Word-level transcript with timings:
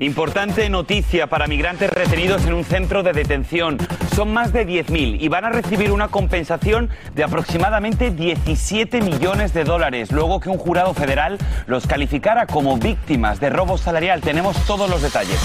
Importante 0.00 0.68
noticia 0.68 1.28
para 1.28 1.46
migrantes 1.46 1.88
retenidos 1.88 2.44
en 2.46 2.54
un 2.54 2.64
centro 2.64 3.04
de 3.04 3.12
detención. 3.12 3.78
Son 4.16 4.32
más 4.32 4.52
de 4.52 4.66
10.000 4.66 5.18
y 5.20 5.28
van 5.28 5.44
a 5.44 5.50
recibir 5.50 5.92
una 5.92 6.08
compensación 6.08 6.90
de 7.14 7.22
aproximadamente 7.22 8.10
17 8.10 9.00
millones 9.02 9.54
de 9.54 9.62
dólares, 9.62 10.10
luego 10.10 10.40
que 10.40 10.50
un 10.50 10.58
jurado 10.58 10.94
federal 10.94 11.38
los 11.66 11.86
calificara 11.86 12.46
como 12.46 12.76
víctimas 12.76 13.38
de 13.38 13.50
robo 13.50 13.78
salarial. 13.78 14.20
Tenemos 14.20 14.56
todos 14.66 14.90
los 14.90 15.00
detalles. 15.00 15.38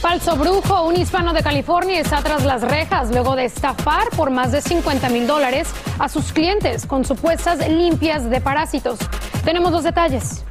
Falso 0.00 0.36
brujo, 0.36 0.84
un 0.84 0.96
hispano 0.96 1.32
de 1.32 1.42
California 1.42 1.98
está 1.98 2.22
tras 2.22 2.44
las 2.44 2.62
rejas 2.62 3.10
luego 3.10 3.34
de 3.34 3.46
estafar 3.46 4.10
por 4.10 4.30
más 4.30 4.52
de 4.52 4.60
50 4.60 5.08
mil 5.08 5.26
dólares 5.26 5.68
a 5.98 6.08
sus 6.08 6.32
clientes 6.32 6.86
con 6.86 7.04
supuestas 7.04 7.66
limpias 7.68 8.30
de 8.30 8.40
parásitos. 8.40 8.98
Tenemos 9.44 9.72
los 9.72 9.82
detalles. 9.82 10.44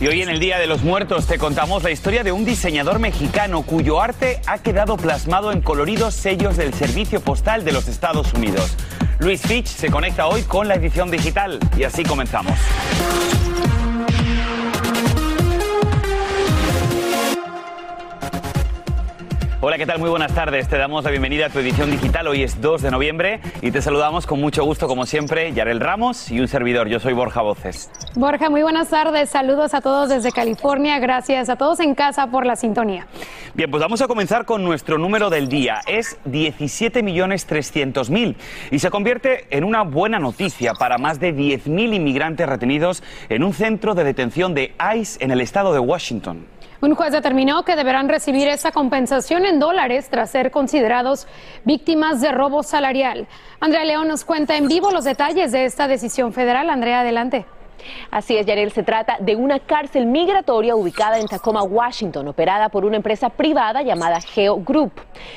Y 0.00 0.06
hoy 0.06 0.22
en 0.22 0.28
el 0.28 0.40
Día 0.40 0.58
de 0.58 0.66
los 0.66 0.82
Muertos 0.82 1.26
te 1.26 1.38
contamos 1.38 1.82
la 1.82 1.90
historia 1.90 2.22
de 2.22 2.32
un 2.32 2.44
diseñador 2.44 2.98
mexicano 2.98 3.62
cuyo 3.62 4.00
arte 4.00 4.40
ha 4.46 4.58
quedado 4.58 4.96
plasmado 4.96 5.52
en 5.52 5.60
coloridos 5.60 6.14
sellos 6.14 6.56
del 6.56 6.74
Servicio 6.74 7.20
Postal 7.20 7.64
de 7.64 7.72
los 7.72 7.88
Estados 7.88 8.32
Unidos. 8.34 8.76
Luis 9.18 9.40
Fitch 9.42 9.66
se 9.66 9.90
conecta 9.90 10.26
hoy 10.26 10.42
con 10.42 10.68
la 10.68 10.74
edición 10.74 11.10
digital 11.10 11.58
y 11.76 11.84
así 11.84 12.02
comenzamos. 12.02 12.58
Hola, 19.66 19.78
¿qué 19.78 19.86
tal? 19.86 19.98
Muy 19.98 20.10
buenas 20.10 20.34
tardes. 20.34 20.68
Te 20.68 20.76
damos 20.76 21.04
la 21.04 21.10
bienvenida 21.10 21.46
a 21.46 21.48
tu 21.48 21.58
edición 21.58 21.90
digital. 21.90 22.26
Hoy 22.26 22.42
es 22.42 22.60
2 22.60 22.82
de 22.82 22.90
noviembre 22.90 23.40
y 23.62 23.70
te 23.70 23.80
saludamos 23.80 24.26
con 24.26 24.38
mucho 24.38 24.62
gusto, 24.62 24.86
como 24.86 25.06
siempre, 25.06 25.54
Yarel 25.54 25.80
Ramos 25.80 26.30
y 26.30 26.38
un 26.38 26.48
servidor. 26.48 26.86
Yo 26.88 27.00
soy 27.00 27.14
Borja 27.14 27.40
Voces. 27.40 27.90
Borja, 28.14 28.50
muy 28.50 28.60
buenas 28.60 28.90
tardes. 28.90 29.30
Saludos 29.30 29.72
a 29.72 29.80
todos 29.80 30.10
desde 30.10 30.32
California. 30.32 30.98
Gracias 30.98 31.48
a 31.48 31.56
todos 31.56 31.80
en 31.80 31.94
casa 31.94 32.26
por 32.26 32.44
la 32.44 32.56
sintonía. 32.56 33.06
Bien, 33.54 33.70
pues 33.70 33.80
vamos 33.80 34.02
a 34.02 34.06
comenzar 34.06 34.44
con 34.44 34.62
nuestro 34.64 34.98
número 34.98 35.30
del 35.30 35.48
día. 35.48 35.80
Es 35.86 36.18
17.300.000 36.26 38.36
y 38.70 38.78
se 38.78 38.90
convierte 38.90 39.46
en 39.48 39.64
una 39.64 39.80
buena 39.80 40.18
noticia 40.18 40.74
para 40.74 40.98
más 40.98 41.20
de 41.20 41.34
10.000 41.34 41.94
inmigrantes 41.94 42.46
retenidos 42.46 43.02
en 43.30 43.42
un 43.42 43.54
centro 43.54 43.94
de 43.94 44.04
detención 44.04 44.52
de 44.52 44.74
ICE 44.94 45.24
en 45.24 45.30
el 45.30 45.40
estado 45.40 45.72
de 45.72 45.78
Washington. 45.78 46.52
Un 46.84 46.94
juez 46.96 47.12
determinó 47.12 47.64
que 47.64 47.76
deberán 47.76 48.10
recibir 48.10 48.46
esa 48.46 48.70
compensación 48.70 49.46
en 49.46 49.58
dólares 49.58 50.10
tras 50.10 50.30
ser 50.30 50.50
considerados 50.50 51.26
víctimas 51.64 52.20
de 52.20 52.30
robo 52.30 52.62
salarial. 52.62 53.26
Andrea 53.58 53.86
León 53.86 54.06
nos 54.06 54.26
cuenta 54.26 54.58
en 54.58 54.68
vivo 54.68 54.90
los 54.90 55.04
detalles 55.04 55.50
de 55.50 55.64
esta 55.64 55.88
decisión 55.88 56.34
federal. 56.34 56.68
Andrea, 56.68 57.00
adelante. 57.00 57.46
Así 58.10 58.36
es, 58.36 58.46
Yarel, 58.46 58.72
se 58.72 58.82
trata 58.82 59.16
de 59.20 59.36
una 59.36 59.58
cárcel 59.58 60.06
migratoria 60.06 60.76
ubicada 60.76 61.18
en 61.18 61.26
Tacoma, 61.26 61.62
Washington, 61.62 62.28
operada 62.28 62.68
por 62.68 62.84
una 62.84 62.96
empresa 62.96 63.28
privada 63.28 63.82
llamada 63.82 64.20
Geo 64.20 64.56
Group. 64.56 64.92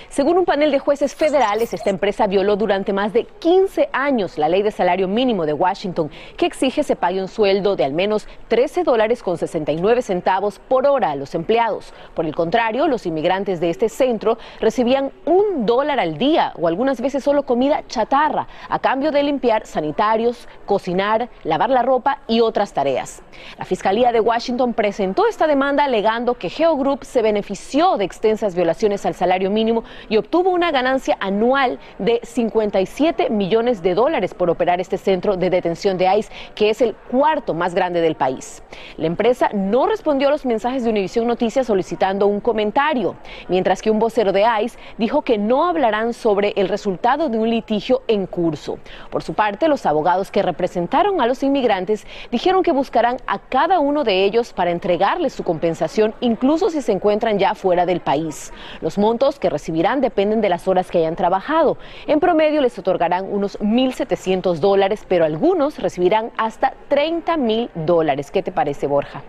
Según 0.09 0.37
un 0.37 0.45
panel 0.45 0.71
de 0.71 0.79
jueces 0.79 1.15
federales, 1.15 1.73
esta 1.73 1.89
empresa 1.89 2.27
violó 2.27 2.55
durante 2.55 2.93
más 2.93 3.13
de 3.13 3.25
15 3.25 3.89
años 3.91 4.37
la 4.37 4.49
ley 4.49 4.61
de 4.61 4.71
salario 4.71 5.07
mínimo 5.07 5.45
de 5.45 5.53
Washington, 5.53 6.09
que 6.35 6.45
exige 6.45 6.83
se 6.83 6.95
pague 6.95 7.21
un 7.21 7.27
sueldo 7.27 7.75
de 7.75 7.85
al 7.85 7.93
menos 7.93 8.27
13 8.47 8.83
dólares 8.83 9.23
con 9.23 9.37
69 9.37 10.01
centavos 10.01 10.59
por 10.59 10.87
hora 10.87 11.11
a 11.11 11.15
los 11.15 11.35
empleados. 11.35 11.93
Por 12.13 12.25
el 12.25 12.35
contrario, 12.35 12.87
los 12.87 13.05
inmigrantes 13.05 13.59
de 13.59 13.69
este 13.69 13.89
centro 13.89 14.37
recibían 14.59 15.11
un 15.25 15.65
dólar 15.65 15.99
al 15.99 16.17
día 16.17 16.53
o 16.59 16.67
algunas 16.67 17.02
veces 17.02 17.23
solo 17.23 17.43
comida 17.43 17.83
chatarra, 17.87 18.47
a 18.69 18.80
cambio 18.80 19.11
de 19.11 19.23
limpiar 19.23 19.65
sanitarios, 19.65 20.47
cocinar, 20.65 21.30
lavar 21.43 21.69
la 21.69 21.81
ropa 21.81 22.19
y 22.27 22.36
otras 22.42 22.73
tareas. 22.73 23.21
La 23.58 23.65
Fiscalía 23.65 24.11
de 24.11 24.20
Washington 24.20 24.73
presentó 24.73 25.27
esta 25.27 25.48
demanda 25.48 25.83
alegando 25.83 26.36
que 26.36 26.49
Geo 26.49 26.75
Group 26.75 27.03
se 27.03 27.21
benefició 27.21 27.98
de 27.98 28.05
extensas 28.05 28.55
violaciones 28.55 29.05
al 29.05 29.14
salario 29.14 29.49
mínimo 29.49 29.83
y 30.09 30.17
obtuvo 30.17 30.49
una 30.49 30.71
ganancia 30.71 31.17
anual 31.20 31.80
de 31.99 32.20
57 32.23 33.30
millones 33.30 33.81
de 33.81 33.93
dólares 33.93 34.33
por 34.33 34.49
operar 34.49 34.81
este 34.81 34.98
centro 34.98 35.37
de 35.37 35.49
detención 35.49 35.98
de 35.98 36.17
ICE, 36.17 36.31
que 36.55 36.70
es 36.70 36.81
el 36.81 36.95
cuarto 36.95 37.53
más 37.53 37.73
grande 37.73 38.02
del 38.02 38.15
país. 38.15 38.64
La 38.98 39.08
empresa 39.08 39.49
no 39.54 39.87
respondió 39.87 40.27
a 40.27 40.31
los 40.31 40.45
mensajes 40.45 40.83
de 40.83 40.89
Univision 40.89 41.27
Noticias 41.27 41.67
solicitando 41.67 42.27
un 42.27 42.39
comentario, 42.39 43.15
mientras 43.48 43.81
que 43.81 43.92
un 43.92 43.99
vocero 43.99 44.31
de 44.31 44.45
ICE 44.64 44.77
dijo 44.98 45.21
que 45.21 45.37
no 45.37 45.65
hablarán 45.65 46.14
sobre 46.14 46.54
el 46.55 46.69
resultado 46.69 47.30
de 47.30 47.37
un 47.37 47.49
litigio 47.49 48.02
en 48.08 48.25
curso. 48.25 48.80
Por 49.09 49.23
su 49.23 49.33
parte, 49.33 49.67
los 49.67 49.86
abogados 49.86 50.31
que 50.31 50.42
representaron 50.42 51.21
a 51.21 51.27
los 51.27 51.43
inmigrantes 51.43 52.05
dijeron 52.32 52.64
que 52.64 52.71
buscarán 52.71 53.17
a 53.27 53.39
cada 53.39 53.80
uno 53.80 54.04
de 54.04 54.23
ellos 54.23 54.54
para 54.54 54.71
entregarles 54.71 55.33
su 55.33 55.43
compensación, 55.43 56.14
incluso 56.21 56.70
si 56.70 56.82
se 56.82 56.92
encuentran 56.92 57.39
ya 57.39 57.55
fuera 57.55 57.86
del 57.86 58.02
país. 58.02 58.54
Los 58.82 58.98
montos 58.98 59.39
que 59.39 59.49
recibirán 59.49 60.02
dependen 60.02 60.42
de 60.42 60.49
las 60.49 60.67
horas 60.67 60.92
que 60.92 60.99
hayan 60.99 61.16
trabajado. 61.16 61.77
En 62.08 62.20
promedio 62.20 62.61
les 62.61 62.77
otorgarán 62.77 63.26
unos 63.32 63.60
1.700 63.60 64.60
dólares, 64.60 65.05
pero 65.08 65.26
algunos 65.26 65.80
recibirán 65.80 66.32
hasta 66.37 66.73
30 66.89 67.37
mil 67.37 67.70
dólares. 67.76 68.32
¿Qué 68.32 68.43
te 68.43 68.52
parece, 68.52 68.87
Borja? 68.87 69.23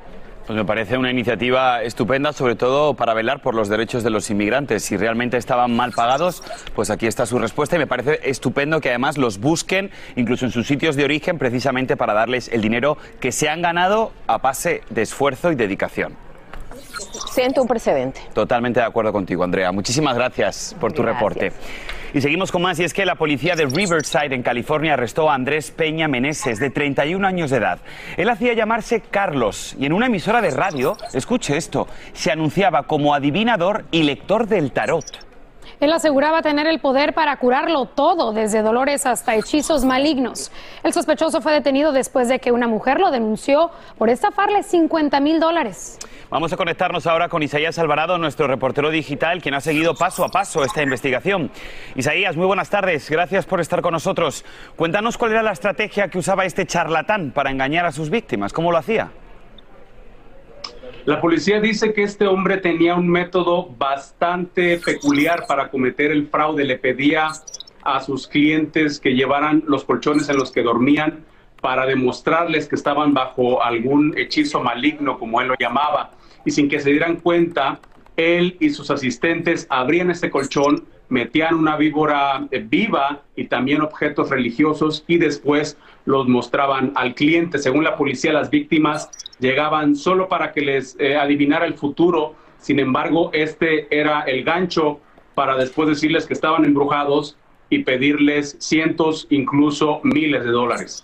Pues 0.49 0.57
me 0.57 0.65
parece 0.65 0.97
una 0.97 1.11
iniciativa 1.11 1.83
estupenda, 1.83 2.33
sobre 2.33 2.57
todo 2.57 2.95
para 2.95 3.13
velar 3.13 3.43
por 3.43 3.55
los 3.55 3.69
derechos 3.69 4.03
de 4.03 4.09
los 4.09 4.31
inmigrantes. 4.31 4.83
Si 4.83 4.97
realmente 4.97 5.37
estaban 5.37 5.77
mal 5.77 5.93
pagados, 5.93 6.43
pues 6.75 6.89
aquí 6.89 7.07
está 7.07 7.27
su 7.27 7.39
respuesta 7.39 7.77
y 7.77 7.79
me 7.79 7.87
parece 7.87 8.19
estupendo 8.23 8.81
que 8.81 8.89
además 8.89 9.19
los 9.19 9.41
busquen 9.41 9.91
incluso 10.17 10.47
en 10.47 10.51
sus 10.51 10.67
sitios 10.67 10.97
de 10.97 11.05
origen 11.05 11.37
precisamente 11.37 11.99
para 11.99 12.15
darles 12.15 12.49
el 12.49 12.63
dinero 12.63 12.97
que 13.21 13.31
se 13.31 13.51
han 13.51 13.61
ganado 13.61 14.13
a 14.27 14.39
base 14.39 14.81
de 14.89 15.03
esfuerzo 15.03 15.53
y 15.53 15.55
dedicación. 15.55 16.17
Siento 17.31 17.61
un 17.61 17.69
precedente. 17.69 18.23
Totalmente 18.33 18.81
de 18.81 18.87
acuerdo 18.87 19.13
contigo, 19.13 19.45
Andrea. 19.45 19.71
Muchísimas 19.71 20.17
gracias 20.17 20.75
por 20.81 20.95
tu 20.95 21.03
Gracias. 21.03 21.19
reporte. 21.19 21.53
Y 22.15 22.21
seguimos 22.21 22.51
con 22.51 22.63
más, 22.63 22.79
y 22.81 22.85
es 22.85 22.95
que 22.95 23.05
la 23.05 23.17
policía 23.17 23.55
de 23.55 23.67
Riverside, 23.67 24.35
en 24.35 24.43
California, 24.43 24.95
arrestó 24.95 25.31
a 25.31 25.35
Andrés 25.35 25.71
Peña 25.71 26.09
Meneses, 26.09 26.59
de 26.59 26.71
31 26.71 27.27
años 27.27 27.51
de 27.51 27.59
edad. 27.59 27.81
Él 28.17 28.31
hacía 28.31 28.55
llamarse 28.55 29.01
Carlos, 29.01 29.77
y 29.79 29.87
en 29.87 29.93
una 29.93 30.07
emisora 30.07 30.41
de 30.41 30.51
radio, 30.51 30.97
escuche 31.13 31.57
esto, 31.57 31.87
se 32.15 32.31
anunciaba 32.31 32.85
como 32.85 33.15
adivinador 33.15 33.85
y 33.91 34.05
lector 34.05 34.47
del 34.47 34.73
tarot. 34.73 35.28
Él 35.81 35.93
aseguraba 35.93 36.43
tener 36.43 36.67
el 36.67 36.81
poder 36.81 37.15
para 37.15 37.37
curarlo 37.37 37.87
todo, 37.87 38.33
desde 38.33 38.63
dolores 38.63 39.07
hasta 39.07 39.37
hechizos 39.37 39.85
malignos. 39.85 40.51
El 40.83 40.93
sospechoso 40.93 41.41
fue 41.41 41.53
detenido 41.53 41.93
después 41.93 42.29
de 42.29 42.41
que 42.41 42.51
una 42.51 42.67
mujer 42.67 42.99
lo 42.99 43.13
denunció 43.13 43.71
por 43.97 44.11
estafarle 44.11 44.65
50 44.65 45.21
mil 45.21 45.39
dólares. 45.39 45.99
Vamos 46.31 46.53
a 46.53 46.57
conectarnos 46.57 47.07
ahora 47.07 47.29
con 47.29 47.45
Isaías 47.45 47.79
Alvarado, 47.79 48.19
nuestro 48.19 48.49
reportero 48.49 48.91
digital, 48.91 49.41
quien 49.41 49.55
ha 49.55 49.61
seguido 49.61 49.95
paso 49.95 50.25
a 50.25 50.31
paso 50.31 50.65
esta 50.65 50.83
investigación. 50.83 51.51
Isaías, 51.95 52.37
muy 52.37 52.47
buenas 52.47 52.71
tardes, 52.71 53.09
gracias 53.09 53.47
por 53.47 53.61
estar 53.61 53.81
con 53.81 53.93
nosotros. 53.93 54.45
Cuéntanos 54.75 55.17
cuál 55.17 55.31
era 55.31 55.43
la 55.45 55.53
estrategia 55.53 56.09
que 56.09 56.19
usaba 56.19 56.45
este 56.45 56.67
charlatán 56.67 57.31
para 57.31 57.51
engañar 57.51 57.87
a 57.87 57.93
sus 57.93 58.11
víctimas, 58.11 58.53
¿cómo 58.53 58.73
lo 58.73 58.79
hacía? 58.79 59.11
La 61.09 61.23
policía 61.23 61.59
dice 61.59 61.95
que 61.95 62.03
este 62.03 62.27
hombre 62.27 62.59
tenía 62.59 62.95
un 62.95 63.09
método 63.09 63.75
bastante 63.79 64.77
peculiar 64.77 65.47
para 65.49 65.71
cometer 65.71 66.11
el 66.11 66.27
fraude. 66.27 66.67
Le 66.67 66.77
pedía 66.77 67.31
a 67.83 68.01
sus 68.03 68.29
clientes 68.29 69.01
que 69.01 69.15
llevaran 69.15 69.65
los 69.67 69.87
colchones 69.87 70.29
en 70.29 70.37
los 70.37 70.53
que 70.53 70.63
dormían 70.63 71.25
para 71.63 71.87
demostrarles 71.87 72.69
que 72.69 72.77
estaban 72.77 73.15
bajo 73.15 73.63
algún 73.63 74.13
hechizo 74.19 74.63
maligno, 74.63 75.19
como 75.19 75.41
él 75.41 75.49
lo 75.49 75.55
llamaba. 75.59 76.11
Y 76.45 76.51
sin 76.51 76.69
que 76.69 76.79
se 76.79 76.91
dieran 76.91 77.17
cuenta, 77.17 77.81
él 78.19 78.59
y 78.61 78.69
sus 78.69 78.91
asistentes 78.91 79.67
abrían 79.71 80.11
este 80.11 80.29
colchón, 80.29 80.85
metían 81.09 81.55
una 81.55 81.79
víbora 81.79 82.47
eh, 82.51 82.63
viva 82.69 83.23
y 83.35 83.47
también 83.47 83.81
objetos 83.81 84.29
religiosos 84.29 85.05
y 85.07 85.17
después 85.17 85.79
los 86.05 86.29
mostraban 86.29 86.93
al 86.97 87.15
cliente. 87.15 87.57
Según 87.57 87.85
la 87.85 87.97
policía, 87.97 88.35
las 88.35 88.51
víctimas 88.51 89.09
llegaban 89.39 89.97
solo 89.97 90.29
para 90.29 90.53
que 90.53 90.61
les 90.61 90.97
eh, 90.99 91.17
adivinara 91.17 91.67
el 91.67 91.75
futuro. 91.75 92.35
Sin 92.59 92.81
embargo, 92.81 93.31
este 93.33 93.87
era 93.97 94.23
el 94.23 94.45
gancho 94.45 95.01
para 95.35 95.57
después 95.57 95.89
decirles 95.89 96.27
que 96.27 96.35
estaban 96.35 96.65
embrujados 96.65 97.37
y 97.71 97.85
pedirles 97.85 98.57
cientos, 98.59 99.27
incluso 99.31 100.01
miles 100.03 100.43
de 100.45 100.51
dólares. 100.51 101.03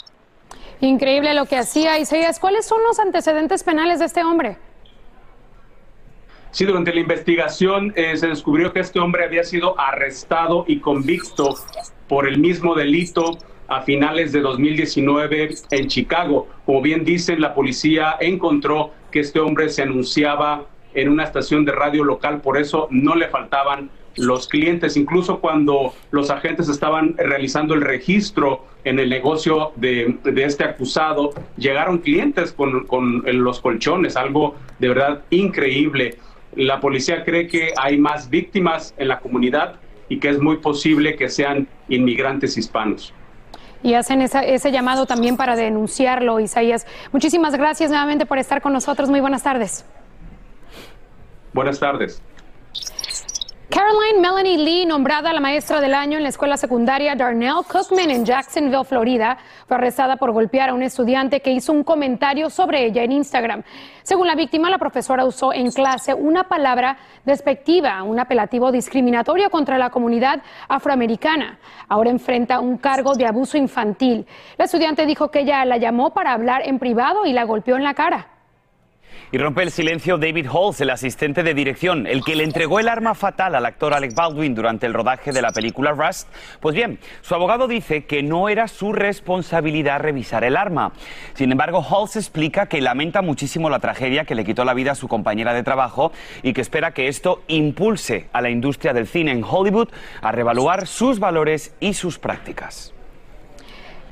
Increíble 0.80 1.34
lo 1.34 1.46
que 1.46 1.56
hacía 1.56 1.98
Isaías. 1.98 2.38
¿Cuáles 2.38 2.66
son 2.66 2.82
los 2.82 2.98
antecedentes 2.98 3.62
penales 3.62 4.00
de 4.00 4.06
este 4.06 4.24
hombre? 4.24 4.58
Sí, 6.50 6.64
durante 6.64 6.94
la 6.94 7.00
investigación 7.00 7.92
eh, 7.96 8.16
se 8.16 8.28
descubrió 8.28 8.72
que 8.72 8.80
este 8.80 9.00
hombre 9.00 9.24
había 9.24 9.42
sido 9.44 9.78
arrestado 9.78 10.64
y 10.68 10.78
convicto 10.78 11.56
por 12.08 12.28
el 12.28 12.38
mismo 12.38 12.74
delito 12.74 13.38
a 13.74 13.82
finales 13.82 14.32
de 14.32 14.40
2019 14.40 15.54
en 15.70 15.88
Chicago. 15.88 16.48
Como 16.64 16.80
bien 16.80 17.04
dicen, 17.04 17.40
la 17.40 17.54
policía 17.54 18.16
encontró 18.20 18.92
que 19.10 19.20
este 19.20 19.40
hombre 19.40 19.68
se 19.68 19.82
anunciaba 19.82 20.66
en 20.94 21.08
una 21.08 21.24
estación 21.24 21.64
de 21.64 21.72
radio 21.72 22.04
local, 22.04 22.40
por 22.40 22.56
eso 22.56 22.86
no 22.90 23.16
le 23.16 23.28
faltaban 23.28 23.90
los 24.16 24.46
clientes, 24.46 24.96
incluso 24.96 25.40
cuando 25.40 25.92
los 26.12 26.30
agentes 26.30 26.68
estaban 26.68 27.16
realizando 27.16 27.74
el 27.74 27.80
registro 27.80 28.64
en 28.84 29.00
el 29.00 29.10
negocio 29.10 29.72
de, 29.74 30.16
este 30.36 30.62
acusado, 30.62 31.30
llegaron 31.56 31.98
clientes 31.98 32.52
con, 32.52 32.86
con, 32.86 33.24
los 33.26 33.60
colchones, 33.60 34.16
algo 34.16 34.54
de 34.78 34.88
verdad 34.88 35.24
increíble. 35.30 36.18
La 36.54 36.78
policía 36.78 37.24
cree 37.24 37.48
que 37.48 37.72
hay 37.76 37.98
más 37.98 38.30
víctimas 38.30 38.94
en 38.98 39.08
la 39.08 39.18
comunidad 39.18 39.80
y 40.08 40.20
que 40.20 40.28
es 40.28 40.38
muy 40.38 40.58
posible 40.58 41.16
que 41.16 41.28
sean 41.28 41.66
inmigrantes 41.88 42.56
hispanos. 42.56 43.12
Y 43.84 43.92
hacen 43.94 44.22
ese 44.22 44.72
llamado 44.72 45.04
también 45.04 45.36
para 45.36 45.56
denunciarlo, 45.56 46.40
Isaías. 46.40 46.86
Muchísimas 47.12 47.54
gracias 47.54 47.90
nuevamente 47.90 48.24
por 48.24 48.38
estar 48.38 48.62
con 48.62 48.72
nosotros. 48.72 49.10
Muy 49.10 49.20
buenas 49.20 49.42
tardes. 49.42 49.84
Buenas 51.52 51.78
tardes. 51.78 52.22
Caroline 53.74 54.20
Melanie 54.20 54.56
Lee, 54.56 54.86
nombrada 54.86 55.32
la 55.32 55.40
maestra 55.40 55.80
del 55.80 55.94
año 55.94 56.16
en 56.16 56.22
la 56.22 56.28
escuela 56.28 56.56
secundaria 56.56 57.16
Darnell 57.16 57.64
Cookman 57.68 58.08
en 58.08 58.24
Jacksonville, 58.24 58.84
Florida, 58.84 59.36
fue 59.66 59.76
arrestada 59.76 60.14
por 60.14 60.30
golpear 60.30 60.68
a 60.68 60.74
un 60.74 60.84
estudiante 60.84 61.40
que 61.40 61.50
hizo 61.50 61.72
un 61.72 61.82
comentario 61.82 62.50
sobre 62.50 62.86
ella 62.86 63.02
en 63.02 63.10
Instagram. 63.10 63.64
Según 64.04 64.28
la 64.28 64.36
víctima, 64.36 64.70
la 64.70 64.78
profesora 64.78 65.24
usó 65.24 65.52
en 65.52 65.72
clase 65.72 66.14
una 66.14 66.44
palabra 66.44 66.98
despectiva, 67.24 68.00
un 68.04 68.20
apelativo 68.20 68.70
discriminatorio 68.70 69.50
contra 69.50 69.76
la 69.76 69.90
comunidad 69.90 70.40
afroamericana. 70.68 71.58
Ahora 71.88 72.10
enfrenta 72.10 72.60
un 72.60 72.78
cargo 72.78 73.14
de 73.14 73.26
abuso 73.26 73.58
infantil. 73.58 74.24
La 74.56 74.66
estudiante 74.66 75.04
dijo 75.04 75.32
que 75.32 75.40
ella 75.40 75.64
la 75.64 75.78
llamó 75.78 76.14
para 76.14 76.32
hablar 76.32 76.62
en 76.64 76.78
privado 76.78 77.26
y 77.26 77.32
la 77.32 77.42
golpeó 77.42 77.74
en 77.74 77.82
la 77.82 77.94
cara. 77.94 78.33
Y 79.34 79.38
rompe 79.38 79.64
el 79.64 79.72
silencio 79.72 80.16
David 80.16 80.46
Halls, 80.46 80.80
el 80.80 80.90
asistente 80.90 81.42
de 81.42 81.54
dirección, 81.54 82.06
el 82.06 82.22
que 82.22 82.36
le 82.36 82.44
entregó 82.44 82.78
el 82.78 82.88
arma 82.88 83.16
fatal 83.16 83.56
al 83.56 83.66
actor 83.66 83.92
Alec 83.92 84.14
Baldwin 84.14 84.54
durante 84.54 84.86
el 84.86 84.94
rodaje 84.94 85.32
de 85.32 85.42
la 85.42 85.50
película 85.50 85.90
Rust. 85.90 86.28
Pues 86.60 86.76
bien, 86.76 87.00
su 87.20 87.34
abogado 87.34 87.66
dice 87.66 88.04
que 88.04 88.22
no 88.22 88.48
era 88.48 88.68
su 88.68 88.92
responsabilidad 88.92 89.98
revisar 89.98 90.44
el 90.44 90.56
arma. 90.56 90.92
Sin 91.32 91.50
embargo, 91.50 91.84
Halls 91.84 92.14
explica 92.14 92.66
que 92.66 92.80
lamenta 92.80 93.22
muchísimo 93.22 93.68
la 93.70 93.80
tragedia 93.80 94.24
que 94.24 94.36
le 94.36 94.44
quitó 94.44 94.64
la 94.64 94.72
vida 94.72 94.92
a 94.92 94.94
su 94.94 95.08
compañera 95.08 95.52
de 95.52 95.64
trabajo 95.64 96.12
y 96.44 96.52
que 96.52 96.60
espera 96.60 96.94
que 96.94 97.08
esto 97.08 97.42
impulse 97.48 98.28
a 98.32 98.40
la 98.40 98.50
industria 98.50 98.92
del 98.92 99.08
cine 99.08 99.32
en 99.32 99.42
Hollywood 99.42 99.88
a 100.22 100.30
revaluar 100.30 100.86
sus 100.86 101.18
valores 101.18 101.74
y 101.80 101.94
sus 101.94 102.20
prácticas. 102.20 102.93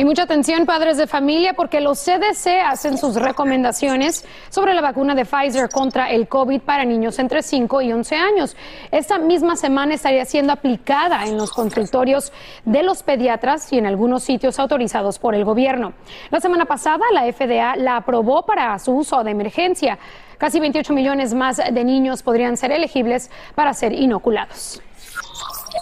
Y 0.02 0.04
mucha 0.04 0.24
atención, 0.24 0.66
padres 0.66 0.96
de 0.96 1.06
familia, 1.06 1.52
porque 1.52 1.80
los 1.80 2.00
CDC 2.00 2.60
hacen 2.66 2.98
sus 2.98 3.14
recomendaciones 3.14 4.24
sobre 4.50 4.74
la 4.74 4.80
vacuna 4.80 5.14
de 5.14 5.24
Pfizer 5.24 5.68
contra 5.68 6.10
el 6.10 6.26
COVID 6.26 6.60
para 6.62 6.84
niños 6.84 7.20
entre 7.20 7.40
5 7.40 7.82
y 7.82 7.92
11 7.92 8.16
años. 8.16 8.56
Esta 8.90 9.18
misma 9.18 9.54
semana 9.54 9.94
estaría 9.94 10.24
siendo 10.24 10.54
aplicada 10.54 11.24
en 11.26 11.36
los 11.36 11.52
consultorios 11.52 12.32
de 12.64 12.82
los 12.82 13.04
pediatras 13.04 13.72
y 13.72 13.78
en 13.78 13.86
algunos 13.86 14.24
sitios 14.24 14.58
autorizados 14.58 15.20
por 15.20 15.36
el 15.36 15.44
gobierno. 15.44 15.92
La 16.30 16.40
semana 16.40 16.64
pasada, 16.64 17.04
la 17.12 17.32
FDA 17.32 17.76
la 17.76 17.98
aprobó 17.98 18.44
para 18.44 18.76
su 18.80 18.96
uso 18.96 19.22
de 19.22 19.30
emergencia. 19.30 20.00
Casi 20.36 20.58
28 20.58 20.92
millones 20.94 21.32
más 21.32 21.58
de 21.58 21.84
niños 21.84 22.24
podrían 22.24 22.56
ser 22.56 22.72
elegibles 22.72 23.30
para 23.54 23.72
ser 23.72 23.92
inoculados. 23.92 24.82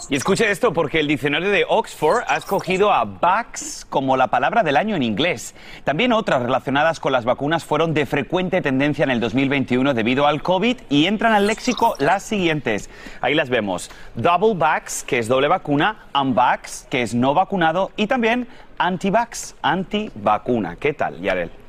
Y 0.09 0.15
escuche 0.15 0.49
esto 0.49 0.73
porque 0.73 0.99
el 0.99 1.07
diccionario 1.07 1.49
de 1.49 1.65
Oxford 1.67 2.23
ha 2.27 2.37
escogido 2.37 2.91
a 2.91 3.05
vax 3.05 3.85
como 3.89 4.17
la 4.17 4.27
palabra 4.27 4.63
del 4.63 4.77
año 4.77 4.95
en 4.95 5.03
inglés. 5.03 5.55
También 5.83 6.13
otras 6.13 6.41
relacionadas 6.41 6.99
con 6.99 7.11
las 7.11 7.25
vacunas 7.25 7.65
fueron 7.65 7.93
de 7.93 8.05
frecuente 8.05 8.61
tendencia 8.61 9.03
en 9.03 9.11
el 9.11 9.19
2021 9.19 9.93
debido 9.93 10.27
al 10.27 10.41
COVID 10.41 10.77
y 10.89 11.05
entran 11.05 11.33
al 11.33 11.47
léxico 11.47 11.95
las 11.99 12.23
siguientes. 12.23 12.89
Ahí 13.21 13.33
las 13.33 13.49
vemos. 13.49 13.91
Double 14.15 14.55
vax, 14.55 15.03
que 15.03 15.19
es 15.19 15.27
doble 15.27 15.47
vacuna, 15.47 16.05
unvax, 16.13 16.87
que 16.89 17.01
es 17.01 17.13
no 17.13 17.33
vacunado, 17.33 17.91
y 17.95 18.07
también 18.07 18.47
anti-vax, 18.77 19.55
anti-vacuna. 19.61 20.75
¿Qué 20.77 20.93
tal, 20.93 21.21
Yarel? 21.21 21.60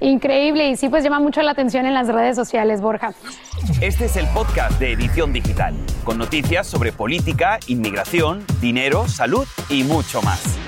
Increíble 0.00 0.70
y 0.70 0.76
sí, 0.76 0.88
pues 0.88 1.04
llama 1.04 1.20
mucho 1.20 1.42
la 1.42 1.50
atención 1.50 1.86
en 1.86 1.94
las 1.94 2.08
redes 2.08 2.34
sociales, 2.34 2.80
Borja. 2.80 3.12
Este 3.80 4.06
es 4.06 4.16
el 4.16 4.26
podcast 4.28 4.78
de 4.80 4.92
Edición 4.92 5.32
Digital, 5.32 5.74
con 6.04 6.16
noticias 6.18 6.66
sobre 6.66 6.90
política, 6.90 7.58
inmigración, 7.66 8.44
dinero, 8.60 9.06
salud 9.08 9.46
y 9.68 9.84
mucho 9.84 10.22
más. 10.22 10.58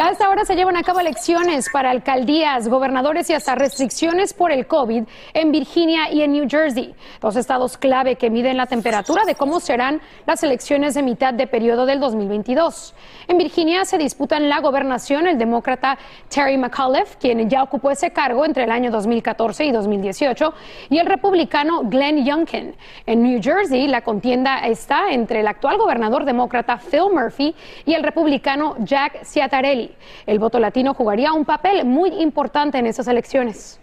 A 0.00 0.12
esta 0.12 0.30
hora 0.30 0.46
se 0.46 0.56
llevan 0.56 0.78
a 0.78 0.82
cabo 0.82 1.00
elecciones 1.00 1.68
para 1.70 1.90
alcaldías, 1.90 2.68
gobernadores 2.68 3.28
y 3.28 3.34
hasta 3.34 3.54
restricciones 3.54 4.32
por 4.32 4.50
el 4.50 4.66
COVID 4.66 5.04
en 5.34 5.52
Virginia 5.52 6.10
y 6.10 6.22
en 6.22 6.32
New 6.32 6.46
Jersey, 6.48 6.94
dos 7.20 7.36
estados 7.36 7.76
clave 7.76 8.16
que 8.16 8.30
miden 8.30 8.56
la 8.56 8.64
temperatura 8.64 9.26
de 9.26 9.34
cómo 9.34 9.60
serán 9.60 10.00
las 10.26 10.42
elecciones 10.42 10.94
de 10.94 11.02
mitad 11.02 11.34
de 11.34 11.46
periodo 11.46 11.84
del 11.84 12.00
2022. 12.00 12.94
En 13.28 13.36
Virginia 13.36 13.84
se 13.84 13.98
disputan 13.98 14.48
la 14.48 14.60
gobernación 14.60 15.26
el 15.26 15.36
demócrata 15.36 15.98
Terry 16.30 16.56
McAuliffe, 16.56 17.18
quien 17.20 17.50
ya 17.50 17.62
ocupó 17.62 17.90
ese 17.90 18.10
cargo 18.10 18.46
entre 18.46 18.64
el 18.64 18.70
año 18.70 18.90
2014 18.90 19.66
y 19.66 19.70
2018, 19.70 20.54
y 20.88 20.96
el 20.96 21.04
republicano 21.04 21.82
Glenn 21.84 22.24
Youngkin. 22.24 22.74
En 23.04 23.22
New 23.22 23.38
Jersey 23.42 23.86
la 23.86 24.00
contienda 24.00 24.60
está 24.66 25.10
entre 25.10 25.40
el 25.40 25.46
actual 25.46 25.76
gobernador 25.76 26.24
demócrata 26.24 26.78
Phil 26.78 27.12
Murphy 27.12 27.54
y 27.84 27.92
el 27.92 28.02
republicano 28.02 28.76
Jack 28.78 29.24
Ciattarelli. 29.24 29.89
El 30.26 30.38
voto 30.38 30.58
latino 30.58 30.94
jugaría 30.94 31.32
un 31.32 31.44
papel 31.44 31.84
muy 31.84 32.10
importante 32.20 32.78
en 32.78 32.86
esas 32.86 33.08
elecciones. 33.08 33.79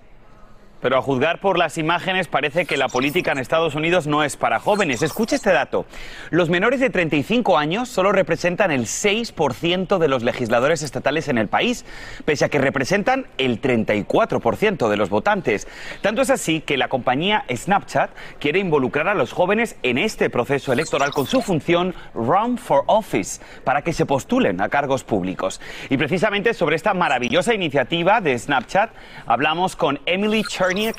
Pero 0.87 0.99
a 0.99 1.01
juzgar 1.01 1.41
por 1.41 1.57
las 1.57 1.77
imágenes 1.77 2.29
parece 2.29 2.65
que 2.65 2.77
la 2.77 2.87
política 2.87 3.33
en 3.33 3.39
Estados 3.39 3.75
Unidos 3.75 4.07
no 4.07 4.23
es 4.23 4.37
para 4.37 4.61
jóvenes. 4.61 5.01
Escuche 5.01 5.35
este 5.35 5.51
dato. 5.51 5.85
Los 6.29 6.49
menores 6.49 6.79
de 6.79 6.89
35 6.89 7.57
años 7.57 7.89
solo 7.89 8.13
representan 8.13 8.71
el 8.71 8.85
6% 8.85 9.97
de 9.97 10.07
los 10.07 10.23
legisladores 10.23 10.83
estatales 10.83 11.27
en 11.27 11.39
el 11.39 11.49
país, 11.49 11.83
pese 12.23 12.45
a 12.45 12.47
que 12.47 12.57
representan 12.57 13.27
el 13.37 13.59
34% 13.59 14.87
de 14.87 14.95
los 14.95 15.09
votantes. 15.09 15.67
Tanto 15.99 16.21
es 16.21 16.29
así 16.29 16.61
que 16.61 16.77
la 16.77 16.87
compañía 16.87 17.43
Snapchat 17.53 18.09
quiere 18.39 18.59
involucrar 18.59 19.09
a 19.09 19.13
los 19.13 19.33
jóvenes 19.33 19.75
en 19.83 19.97
este 19.97 20.29
proceso 20.29 20.71
electoral 20.71 21.11
con 21.11 21.25
su 21.25 21.41
función 21.41 21.95
Run 22.13 22.57
for 22.57 22.85
Office, 22.87 23.41
para 23.65 23.81
que 23.81 23.91
se 23.91 24.05
postulen 24.05 24.61
a 24.61 24.69
cargos 24.69 25.03
públicos. 25.03 25.59
Y 25.89 25.97
precisamente 25.97 26.53
sobre 26.53 26.77
esta 26.77 26.93
maravillosa 26.93 27.53
iniciativa 27.53 28.21
de 28.21 28.39
Snapchat 28.39 28.91
hablamos 29.25 29.75
con 29.75 29.99
Emily 30.05 30.45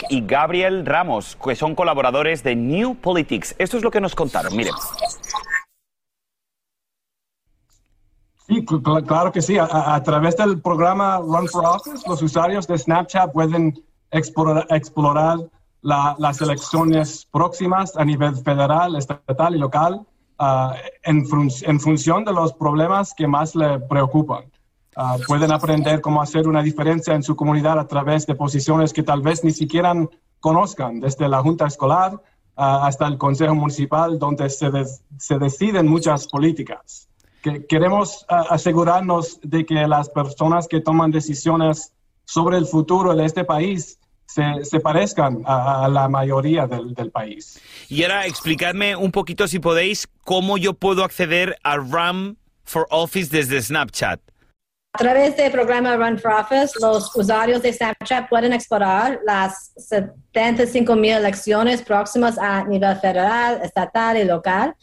y 0.08 0.26
Gabriel 0.26 0.84
Ramos, 0.84 1.36
que 1.42 1.54
son 1.54 1.74
colaboradores 1.74 2.42
de 2.42 2.56
New 2.56 2.96
Politics. 2.96 3.54
Esto 3.58 3.76
es 3.76 3.82
lo 3.82 3.90
que 3.90 4.00
nos 4.00 4.14
contaron. 4.14 4.56
Miren. 4.56 4.74
Sí, 8.48 8.64
claro 8.64 9.30
que 9.30 9.42
sí. 9.42 9.58
A, 9.58 10.02
través 10.02 10.36
del 10.36 10.60
programa 10.60 11.18
Run 11.18 11.48
for 11.48 11.66
Office, 11.66 12.08
los 12.08 12.22
usuarios 12.22 12.66
de 12.66 12.78
Snapchat 12.78 13.30
pueden 13.32 13.74
explorar, 14.10 15.38
las 15.82 16.40
elecciones 16.40 17.26
próximas 17.30 17.96
a 17.96 18.04
nivel 18.04 18.36
federal, 18.36 18.96
estatal 18.96 19.54
y 19.54 19.58
local 19.58 20.00
ah, 20.38 20.74
en, 21.04 21.24
en 21.62 21.80
función 21.80 22.24
de 22.24 22.32
los 22.32 22.52
problemas 22.54 23.14
que 23.14 23.26
más 23.26 23.54
le 23.54 23.78
preocupan. 23.80 24.44
Ah, 25.00 25.16
pueden 25.28 25.52
aprender 25.52 26.00
cómo 26.00 26.20
hacer 26.20 26.48
una 26.48 26.60
diferencia 26.60 27.14
en 27.14 27.22
su 27.22 27.36
comunidad 27.36 27.78
a 27.78 27.86
través 27.86 28.26
de 28.26 28.34
posiciones 28.34 28.92
que 28.92 29.04
tal 29.04 29.22
vez 29.22 29.44
ni 29.44 29.52
siquiera 29.52 29.94
conozcan, 30.40 30.98
desde 30.98 31.28
la 31.28 31.40
junta 31.40 31.68
escolar 31.68 32.20
ah, 32.56 32.84
hasta 32.84 33.06
el 33.06 33.16
consejo 33.16 33.54
municipal, 33.54 34.18
donde 34.18 34.50
se, 34.50 34.68
se 35.16 35.38
deciden 35.38 35.86
muchas 35.86 36.26
políticas. 36.26 37.08
Que 37.42 37.64
queremos 37.64 38.26
ah, 38.28 38.46
asegurarnos 38.50 39.38
de 39.44 39.64
que 39.64 39.86
las 39.86 40.08
personas 40.08 40.66
que 40.66 40.80
toman 40.80 41.12
decisiones 41.12 41.92
sobre 42.24 42.56
el 42.56 42.66
futuro 42.66 43.14
de 43.14 43.24
este 43.24 43.44
país 43.44 44.00
se, 44.26 44.64
se, 44.64 44.80
parezcan 44.80 45.42
a, 45.46 45.86
la 45.86 46.08
mayoría 46.08 46.66
del, 46.66 46.92
del, 46.92 47.12
país. 47.12 47.60
Y 47.88 48.02
ahora 48.02 48.26
explicadme 48.26 48.96
un 48.96 49.12
poquito, 49.12 49.46
si 49.46 49.60
podéis, 49.60 50.08
cómo 50.24 50.58
yo 50.58 50.74
puedo 50.74 51.04
acceder 51.04 51.56
a 51.62 51.76
RAM 51.76 52.36
for 52.64 52.88
Office 52.90 53.30
desde 53.30 53.62
Snapchat. 53.62 54.20
A 54.92 54.98
través 54.98 55.36
del 55.36 55.52
programa 55.52 55.96
Run 55.96 56.18
for 56.18 56.32
Office, 56.32 56.72
los 56.80 57.14
usuarios 57.14 57.62
de 57.62 57.72
Snapchat 57.72 58.28
pueden 58.28 58.52
explorar 58.52 59.20
las 59.24 59.72
75 59.76 60.96
mil 60.96 61.12
elecciones 61.12 61.82
próximas 61.82 62.38
a 62.38 62.64
nivel 62.64 62.96
federal, 62.96 63.60
estatal 63.62 64.16
y 64.16 64.24
local 64.24 64.74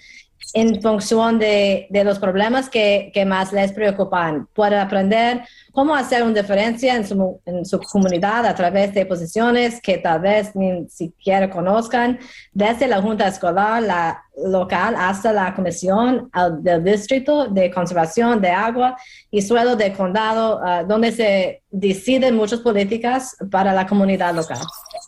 en 0.53 0.81
función 0.81 1.39
de, 1.39 1.87
de 1.89 2.03
los 2.03 2.19
problemas 2.19 2.69
que, 2.69 3.11
que, 3.13 3.25
más 3.25 3.51
les 3.51 3.71
preocupan. 3.71 4.47
Pueden 4.53 4.79
aprender 4.79 5.41
cómo 5.71 5.95
hacer 5.95 6.23
una 6.23 6.41
diferencia 6.41 6.95
en 6.95 7.05
su, 7.05 7.41
en 7.45 7.65
su, 7.65 7.79
comunidad 7.79 8.45
a 8.45 8.55
través 8.55 8.93
de 8.93 9.05
posiciones 9.05 9.81
que 9.81 9.97
tal 9.97 10.21
vez 10.21 10.55
ni 10.55 10.87
siquiera 10.89 11.49
conozcan, 11.49 12.19
desde 12.53 12.87
la 12.87 13.01
junta 13.01 13.27
escolar 13.27 13.83
la 13.83 14.23
local 14.45 14.95
hasta 14.97 15.31
la 15.31 15.53
comisión 15.53 16.29
del 16.59 16.83
distrito 16.83 17.47
de 17.47 17.71
conservación 17.71 18.41
de 18.41 18.49
agua 18.49 18.97
y 19.31 19.41
suelo 19.41 19.75
del 19.75 19.93
condado, 19.93 20.59
uh, 20.59 20.85
donde 20.85 21.11
se 21.11 21.63
deciden 21.71 22.35
muchas 22.35 22.59
políticas 22.59 23.35
para 23.49 23.73
la 23.73 23.87
comunidad 23.87 24.33
local. 24.33 24.59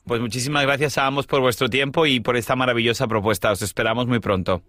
Pues 0.06 0.22
muchísimas 0.22 0.64
gracias 0.64 0.98
a 0.98 1.06
ambos 1.06 1.28
por 1.28 1.42
vuestro 1.42 1.70
tiempo 1.70 2.06
y 2.06 2.20
por 2.20 2.38
esta 2.38 2.56
maravillosa 2.56 3.08
propuesta. 3.08 3.52
Os 3.52 3.62
esperamos 3.62 4.08
muy 4.08 4.20
pronto. 4.20 4.62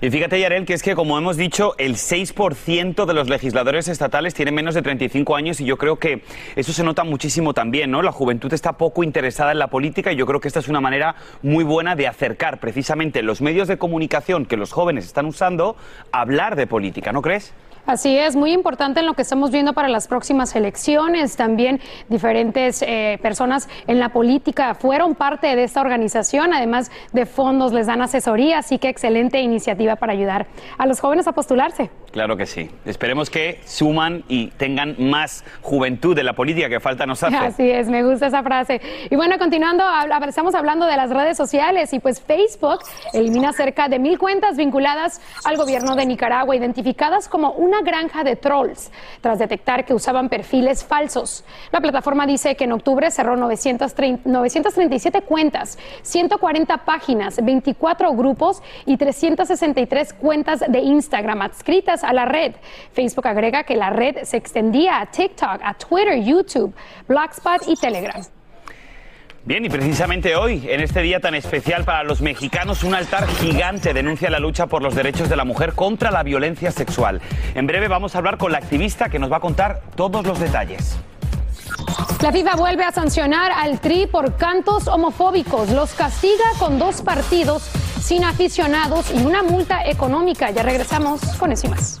Y 0.00 0.10
fíjate, 0.10 0.38
Yarel, 0.38 0.64
que 0.64 0.74
es 0.74 0.82
que, 0.84 0.94
como 0.94 1.18
hemos 1.18 1.36
dicho, 1.36 1.74
el 1.76 1.96
6% 1.96 3.04
de 3.04 3.14
los 3.14 3.28
legisladores 3.28 3.88
estatales 3.88 4.32
tienen 4.32 4.54
menos 4.54 4.76
de 4.76 4.82
35 4.82 5.34
años 5.34 5.60
y 5.60 5.64
yo 5.64 5.76
creo 5.76 5.96
que 5.96 6.22
eso 6.54 6.72
se 6.72 6.84
nota 6.84 7.02
muchísimo 7.02 7.52
también, 7.52 7.90
¿no? 7.90 8.00
La 8.02 8.12
juventud 8.12 8.52
está 8.52 8.74
poco 8.74 9.02
interesada 9.02 9.50
en 9.50 9.58
la 9.58 9.66
política 9.66 10.12
y 10.12 10.16
yo 10.16 10.24
creo 10.24 10.38
que 10.38 10.46
esta 10.46 10.60
es 10.60 10.68
una 10.68 10.80
manera 10.80 11.16
muy 11.42 11.64
buena 11.64 11.96
de 11.96 12.06
acercar 12.06 12.60
precisamente 12.60 13.22
los 13.22 13.40
medios 13.40 13.66
de 13.66 13.76
comunicación 13.76 14.46
que 14.46 14.56
los 14.56 14.70
jóvenes 14.70 15.04
están 15.04 15.26
usando 15.26 15.76
a 16.12 16.20
hablar 16.20 16.54
de 16.54 16.68
política, 16.68 17.10
¿no 17.10 17.20
crees? 17.20 17.52
Así 17.88 18.18
es, 18.18 18.36
muy 18.36 18.52
importante 18.52 19.00
en 19.00 19.06
lo 19.06 19.14
que 19.14 19.22
estamos 19.22 19.50
viendo 19.50 19.72
para 19.72 19.88
las 19.88 20.08
próximas 20.08 20.54
elecciones. 20.54 21.36
También 21.36 21.80
diferentes 22.10 22.82
eh, 22.82 23.18
personas 23.22 23.66
en 23.86 23.98
la 23.98 24.10
política 24.10 24.74
fueron 24.74 25.14
parte 25.14 25.56
de 25.56 25.64
esta 25.64 25.80
organización, 25.80 26.52
además 26.52 26.90
de 27.14 27.24
fondos, 27.24 27.72
les 27.72 27.86
dan 27.86 28.02
asesoría, 28.02 28.58
así 28.58 28.76
que 28.78 28.90
excelente 28.90 29.40
iniciativa 29.40 29.96
para 29.96 30.12
ayudar 30.12 30.48
a 30.76 30.84
los 30.84 31.00
jóvenes 31.00 31.26
a 31.28 31.32
postularse. 31.32 31.88
Claro 32.12 32.36
que 32.36 32.44
sí. 32.44 32.70
Esperemos 32.84 33.30
que 33.30 33.60
suman 33.64 34.22
y 34.28 34.48
tengan 34.48 34.94
más 34.98 35.42
juventud 35.62 36.14
de 36.14 36.24
la 36.24 36.34
política 36.34 36.68
que 36.68 36.80
falta 36.80 37.06
nos 37.06 37.22
hace. 37.22 37.36
Así 37.36 37.70
es, 37.70 37.88
me 37.88 38.02
gusta 38.02 38.26
esa 38.26 38.42
frase. 38.42 38.82
Y 39.08 39.16
bueno, 39.16 39.38
continuando, 39.38 39.82
estamos 40.26 40.54
hablando 40.54 40.84
de 40.84 40.96
las 40.96 41.08
redes 41.08 41.38
sociales 41.38 41.94
y 41.94 42.00
pues 42.00 42.20
Facebook 42.20 42.80
elimina 43.14 43.54
cerca 43.54 43.88
de 43.88 43.98
mil 43.98 44.18
cuentas 44.18 44.58
vinculadas 44.58 45.22
al 45.46 45.56
gobierno 45.56 45.96
de 45.96 46.04
Nicaragua, 46.04 46.54
identificadas 46.54 47.28
como 47.28 47.52
una 47.52 47.77
granja 47.82 48.24
de 48.24 48.36
trolls 48.36 48.90
tras 49.20 49.38
detectar 49.38 49.84
que 49.84 49.94
usaban 49.94 50.28
perfiles 50.28 50.84
falsos. 50.84 51.44
La 51.72 51.80
plataforma 51.80 52.26
dice 52.26 52.56
que 52.56 52.64
en 52.64 52.72
octubre 52.72 53.10
cerró 53.10 53.36
930, 53.36 54.28
937 54.28 55.22
cuentas, 55.22 55.78
140 56.02 56.84
páginas, 56.84 57.38
24 57.42 58.12
grupos 58.12 58.62
y 58.86 58.96
363 58.96 60.12
cuentas 60.14 60.64
de 60.66 60.80
Instagram 60.80 61.42
adscritas 61.42 62.04
a 62.04 62.12
la 62.12 62.24
red. 62.24 62.54
Facebook 62.92 63.26
agrega 63.26 63.64
que 63.64 63.76
la 63.76 63.90
red 63.90 64.24
se 64.24 64.36
extendía 64.36 65.00
a 65.00 65.06
TikTok, 65.06 65.60
a 65.62 65.74
Twitter, 65.74 66.22
YouTube, 66.22 66.74
Blogspot 67.06 67.68
y 67.68 67.76
Telegram. 67.76 68.37
Bien, 69.44 69.64
y 69.64 69.70
precisamente 69.70 70.36
hoy, 70.36 70.66
en 70.68 70.80
este 70.80 71.00
día 71.00 71.20
tan 71.20 71.34
especial 71.34 71.84
para 71.84 72.02
los 72.02 72.20
mexicanos, 72.20 72.84
un 72.84 72.94
altar 72.94 73.26
gigante 73.26 73.94
denuncia 73.94 74.28
la 74.28 74.38
lucha 74.38 74.66
por 74.66 74.82
los 74.82 74.94
derechos 74.94 75.30
de 75.30 75.36
la 75.36 75.44
mujer 75.44 75.72
contra 75.72 76.10
la 76.10 76.22
violencia 76.22 76.70
sexual. 76.70 77.20
En 77.54 77.66
breve 77.66 77.88
vamos 77.88 78.14
a 78.14 78.18
hablar 78.18 78.36
con 78.36 78.52
la 78.52 78.58
activista 78.58 79.08
que 79.08 79.18
nos 79.18 79.32
va 79.32 79.38
a 79.38 79.40
contar 79.40 79.80
todos 79.96 80.26
los 80.26 80.38
detalles. 80.38 80.98
La 82.20 82.32
FIFA 82.32 82.56
vuelve 82.56 82.82
a 82.82 82.92
sancionar 82.92 83.52
al 83.52 83.80
Tri 83.80 84.06
por 84.06 84.36
cantos 84.36 84.88
homofóbicos. 84.88 85.70
Los 85.70 85.94
castiga 85.94 86.44
con 86.58 86.78
dos 86.78 87.00
partidos 87.00 87.62
sin 88.00 88.24
aficionados 88.24 89.12
y 89.14 89.24
una 89.24 89.42
multa 89.42 89.86
económica. 89.88 90.50
Ya 90.50 90.62
regresamos 90.62 91.20
con 91.38 91.52
eso 91.52 91.68
y 91.68 91.70
más. 91.70 92.00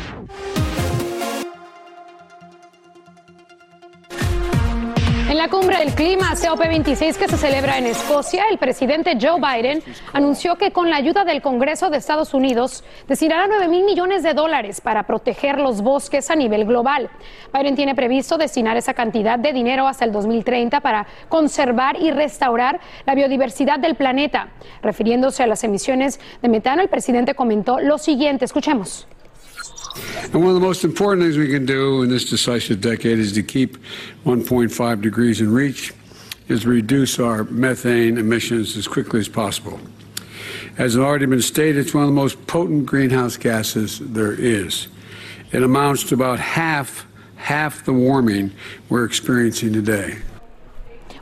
La 5.41 5.49
cumbre 5.49 5.79
del 5.79 5.95
clima 5.95 6.35
COP26 6.35 7.15
que 7.15 7.27
se 7.27 7.35
celebra 7.35 7.79
en 7.79 7.87
Escocia, 7.87 8.43
el 8.51 8.59
presidente 8.59 9.17
Joe 9.19 9.39
Biden 9.41 9.81
anunció 10.13 10.55
que 10.55 10.69
con 10.69 10.91
la 10.91 10.97
ayuda 10.97 11.25
del 11.25 11.41
Congreso 11.41 11.89
de 11.89 11.97
Estados 11.97 12.35
Unidos 12.35 12.83
destinará 13.07 13.47
9 13.47 13.67
mil 13.67 13.83
millones 13.83 14.21
de 14.21 14.35
dólares 14.35 14.81
para 14.81 15.07
proteger 15.07 15.57
los 15.57 15.81
bosques 15.81 16.29
a 16.29 16.35
nivel 16.35 16.65
global. 16.65 17.09
Biden 17.51 17.75
tiene 17.75 17.95
previsto 17.95 18.37
destinar 18.37 18.77
esa 18.77 18.93
cantidad 18.93 19.39
de 19.39 19.51
dinero 19.51 19.87
hasta 19.87 20.05
el 20.05 20.11
2030 20.11 20.79
para 20.81 21.07
conservar 21.27 21.99
y 21.99 22.11
restaurar 22.11 22.79
la 23.07 23.15
biodiversidad 23.15 23.79
del 23.79 23.95
planeta. 23.95 24.49
Refiriéndose 24.83 25.41
a 25.41 25.47
las 25.47 25.63
emisiones 25.63 26.19
de 26.43 26.49
metano, 26.49 26.83
el 26.83 26.89
presidente 26.89 27.33
comentó 27.33 27.79
lo 27.79 27.97
siguiente. 27.97 28.45
Escuchemos. 28.45 29.07
And 29.95 30.35
one 30.35 30.47
of 30.47 30.53
the 30.53 30.61
most 30.61 30.83
important 30.83 31.23
things 31.23 31.37
we 31.37 31.49
can 31.49 31.65
do 31.65 32.03
in 32.03 32.09
this 32.09 32.29
decisive 32.29 32.81
decade 32.81 33.19
is 33.19 33.33
to 33.33 33.43
keep 33.43 33.77
1.5 34.25 35.01
degrees 35.01 35.41
in 35.41 35.51
reach, 35.51 35.93
is 36.47 36.65
reduce 36.65 37.19
our 37.19 37.43
methane 37.45 38.17
emissions 38.17 38.77
as 38.77 38.87
quickly 38.87 39.19
as 39.19 39.27
possible. 39.27 39.79
As 40.77 40.93
has 40.93 40.97
already 40.97 41.25
been 41.25 41.41
stated, 41.41 41.77
it's 41.77 41.93
one 41.93 42.03
of 42.03 42.09
the 42.09 42.15
most 42.15 42.47
potent 42.47 42.85
greenhouse 42.85 43.37
gases 43.37 43.99
there 43.99 44.31
is. 44.31 44.87
It 45.51 45.63
amounts 45.63 46.03
to 46.05 46.15
about 46.15 46.39
half 46.39 47.05
half 47.35 47.83
the 47.85 47.93
warming 47.93 48.51
we're 48.87 49.03
experiencing 49.03 49.73
today. 49.73 50.17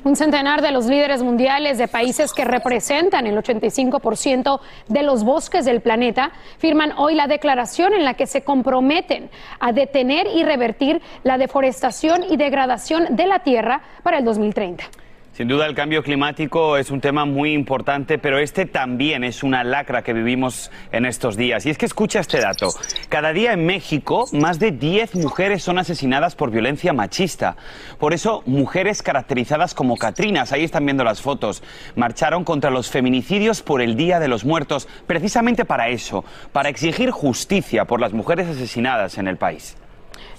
Un 0.03 0.15
centenar 0.15 0.61
de 0.61 0.71
los 0.71 0.85
líderes 0.85 1.21
mundiales 1.21 1.77
de 1.77 1.89
países 1.89 2.31
que 2.31 2.45
representan 2.45 3.27
el 3.27 3.37
85% 3.37 4.61
de 4.87 5.03
los 5.03 5.25
bosques 5.25 5.65
del 5.65 5.81
planeta 5.81 6.31
firman 6.57 6.93
hoy 6.97 7.15
la 7.15 7.27
declaración 7.27 7.93
en 7.93 8.05
la 8.05 8.13
que 8.13 8.25
se 8.25 8.43
comprometen 8.43 9.29
a 9.59 9.73
detener 9.73 10.27
y 10.33 10.43
revertir 10.43 11.01
la 11.23 11.37
deforestación 11.37 12.23
y 12.29 12.37
degradación 12.37 13.15
de 13.15 13.27
la 13.27 13.39
tierra 13.39 13.81
para 14.01 14.19
el 14.19 14.25
2030. 14.25 14.85
Sin 15.33 15.48
duda 15.48 15.67
el 15.67 15.75
cambio 15.75 16.03
climático 16.03 16.75
es 16.75 16.91
un 16.91 17.00
tema 17.00 17.24
muy 17.24 17.53
importante, 17.53 18.17
pero 18.17 18.39
este 18.39 18.65
también 18.65 19.24
es 19.24 19.41
una 19.41 19.63
lacra 19.63 20.01
que 20.01 20.12
vivimos 20.12 20.69
en 20.91 21.05
estos 21.05 21.38
días. 21.38 21.65
Y 21.65 21.69
es 21.69 21.77
que 21.77 21.86
escucha 21.86 22.19
este 22.19 22.41
dato. 22.41 22.74
Cada 23.07 23.31
día 23.31 23.53
en 23.53 23.65
México 23.65 24.25
más 24.33 24.59
de 24.59 24.71
10 24.71 25.15
mujeres 25.15 25.63
son 25.63 25.79
asesinadas 25.79 26.36
por 26.36 26.51
violencia 26.51 26.91
machista. 26.91 27.55
Por 28.00 28.13
eso 28.13 28.43
mujeres 28.45 29.01
caracterizadas 29.01 29.74
como 29.74 29.95
Catrinas, 29.95 30.51
ahí 30.51 30.65
están 30.65 30.86
viendo 30.86 31.05
las 31.05 31.21
fotos, 31.21 31.63
marcharon 31.95 32.43
contra 32.43 32.69
los 32.69 32.89
feminicidios 32.89 33.62
por 33.62 33.81
el 33.81 33.95
Día 33.95 34.19
de 34.19 34.27
los 34.27 34.43
Muertos, 34.43 34.89
precisamente 35.07 35.63
para 35.63 35.88
eso, 35.88 36.25
para 36.51 36.67
exigir 36.67 37.12
justicia 37.12 37.86
por 37.86 38.01
las 38.01 38.12
mujeres 38.12 38.48
asesinadas 38.48 39.17
en 39.17 39.27
el 39.27 39.38
país. 39.38 39.77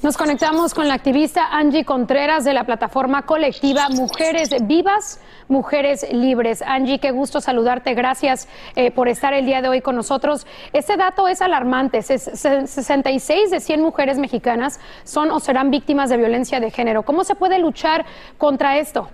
Nos 0.03 0.17
conectamos 0.17 0.73
con 0.73 0.89
la 0.89 0.95
activista 0.95 1.49
Angie 1.51 1.85
Contreras 1.85 2.43
de 2.47 2.55
la 2.55 2.65
plataforma 2.65 3.27
colectiva 3.27 3.91
Mujeres 3.91 4.49
Vivas, 4.67 5.21
Mujeres 5.47 6.11
Libres. 6.11 6.63
Angie, 6.63 6.99
qué 6.99 7.11
gusto 7.11 7.43
saludarte. 7.43 7.93
Gracias 7.93 8.49
eh, 8.77 8.91
por 8.93 9.09
estar 9.09 9.35
el 9.35 9.45
día 9.45 9.61
de 9.61 9.69
hoy 9.69 9.83
con 9.83 9.97
nosotros. 9.97 10.47
Este 10.73 10.97
dato 10.97 11.29
es 11.29 11.43
alarmante. 11.43 12.01
66 12.01 13.51
de 13.51 13.61
100 13.61 13.83
mujeres 13.83 14.17
mexicanas 14.17 14.81
son 15.05 15.31
o 15.31 15.39
serán 15.39 15.71
víctimas 15.71 16.09
de 16.09 16.17
violencia 16.17 16.61
de 16.61 16.71
género. 16.71 17.03
¿Cómo 17.03 17.23
se 17.23 17.35
puede 17.35 17.59
luchar 17.59 18.07
contra 18.39 18.79
esto? 18.79 19.11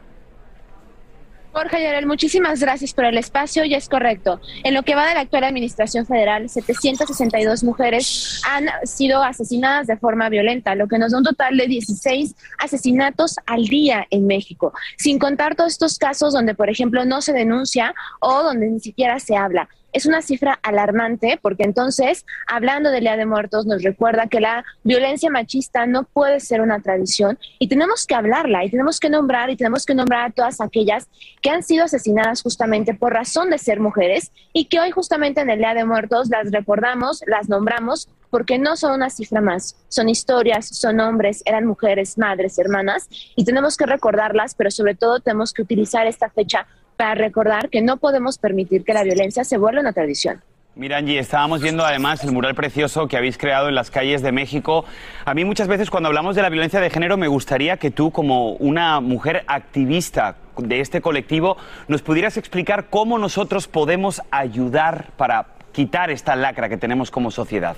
Jorge 1.56 1.82
Llorel, 1.82 2.04
muchísimas 2.04 2.60
gracias 2.60 2.92
por 2.92 3.06
el 3.06 3.16
espacio 3.16 3.64
y 3.64 3.72
es 3.72 3.88
correcto. 3.88 4.42
En 4.62 4.74
lo 4.74 4.82
que 4.82 4.94
va 4.94 5.08
de 5.08 5.14
la 5.14 5.20
actual 5.20 5.42
administración 5.42 6.04
federal, 6.04 6.50
762 6.50 7.64
mujeres 7.64 8.42
han 8.46 8.66
sido 8.84 9.22
asesinadas 9.22 9.86
de 9.86 9.96
forma 9.96 10.28
violenta, 10.28 10.74
lo 10.74 10.86
que 10.86 10.98
nos 10.98 11.12
da 11.12 11.18
un 11.18 11.24
total 11.24 11.56
de 11.56 11.66
16 11.66 12.34
asesinatos 12.58 13.36
al 13.46 13.64
día 13.68 14.06
en 14.10 14.26
México, 14.26 14.74
sin 14.98 15.18
contar 15.18 15.54
todos 15.54 15.72
estos 15.72 15.98
casos 15.98 16.34
donde, 16.34 16.54
por 16.54 16.68
ejemplo, 16.68 17.06
no 17.06 17.22
se 17.22 17.32
denuncia 17.32 17.94
o 18.20 18.42
donde 18.42 18.68
ni 18.68 18.80
siquiera 18.80 19.18
se 19.18 19.34
habla 19.34 19.66
es 19.96 20.04
una 20.04 20.20
cifra 20.20 20.58
alarmante 20.62 21.38
porque 21.40 21.62
entonces, 21.62 22.26
hablando 22.46 22.90
del 22.90 23.00
Día 23.00 23.16
de 23.16 23.24
Muertos, 23.24 23.64
nos 23.64 23.82
recuerda 23.82 24.26
que 24.26 24.40
la 24.40 24.62
violencia 24.84 25.30
machista 25.30 25.86
no 25.86 26.02
puede 26.04 26.38
ser 26.40 26.60
una 26.60 26.82
tradición 26.82 27.38
y 27.58 27.68
tenemos 27.68 28.06
que 28.06 28.14
hablarla 28.14 28.62
y 28.62 28.70
tenemos 28.70 29.00
que 29.00 29.08
nombrar 29.08 29.48
y 29.48 29.56
tenemos 29.56 29.86
que 29.86 29.94
nombrar 29.94 30.26
a 30.26 30.30
todas 30.30 30.60
aquellas 30.60 31.08
que 31.40 31.48
han 31.48 31.62
sido 31.62 31.86
asesinadas 31.86 32.42
justamente 32.42 32.92
por 32.92 33.14
razón 33.14 33.48
de 33.48 33.56
ser 33.56 33.80
mujeres 33.80 34.32
y 34.52 34.66
que 34.66 34.80
hoy 34.80 34.90
justamente 34.90 35.40
en 35.40 35.48
el 35.48 35.60
Día 35.60 35.72
de 35.72 35.86
Muertos 35.86 36.28
las 36.28 36.52
recordamos, 36.52 37.22
las 37.26 37.48
nombramos 37.48 38.10
porque 38.28 38.58
no 38.58 38.76
son 38.76 38.92
una 38.92 39.08
cifra 39.08 39.40
más, 39.40 39.76
son 39.88 40.10
historias, 40.10 40.68
son 40.68 41.00
hombres, 41.00 41.42
eran 41.46 41.64
mujeres, 41.64 42.18
madres, 42.18 42.58
hermanas, 42.58 43.08
y 43.34 43.46
tenemos 43.46 43.78
que 43.78 43.86
recordarlas, 43.86 44.54
pero 44.54 44.70
sobre 44.70 44.94
todo 44.94 45.20
tenemos 45.20 45.54
que 45.54 45.62
utilizar 45.62 46.06
esta 46.06 46.28
fecha 46.28 46.66
para 46.96 47.14
recordar 47.14 47.68
que 47.68 47.82
no 47.82 47.98
podemos 47.98 48.38
permitir 48.38 48.84
que 48.84 48.92
la 48.92 49.04
violencia 49.04 49.44
se 49.44 49.58
vuelva 49.58 49.80
una 49.80 49.92
tradición. 49.92 50.42
Mira, 50.74 50.98
Angie, 50.98 51.18
estábamos 51.18 51.62
viendo 51.62 51.86
además 51.86 52.22
el 52.22 52.32
mural 52.32 52.54
precioso 52.54 53.08
que 53.08 53.16
habéis 53.16 53.38
creado 53.38 53.70
en 53.70 53.74
las 53.74 53.90
calles 53.90 54.20
de 54.20 54.30
México. 54.30 54.84
A 55.24 55.32
mí 55.32 55.42
muchas 55.42 55.68
veces 55.68 55.88
cuando 55.88 56.08
hablamos 56.08 56.36
de 56.36 56.42
la 56.42 56.50
violencia 56.50 56.80
de 56.80 56.90
género 56.90 57.16
me 57.16 57.28
gustaría 57.28 57.78
que 57.78 57.90
tú, 57.90 58.10
como 58.10 58.50
una 58.56 59.00
mujer 59.00 59.42
activista 59.46 60.36
de 60.58 60.80
este 60.80 61.00
colectivo, 61.00 61.56
nos 61.88 62.02
pudieras 62.02 62.36
explicar 62.36 62.90
cómo 62.90 63.16
nosotros 63.18 63.68
podemos 63.68 64.20
ayudar 64.30 65.12
para 65.16 65.46
quitar 65.72 66.10
esta 66.10 66.36
lacra 66.36 66.68
que 66.68 66.76
tenemos 66.76 67.10
como 67.10 67.30
sociedad. 67.30 67.76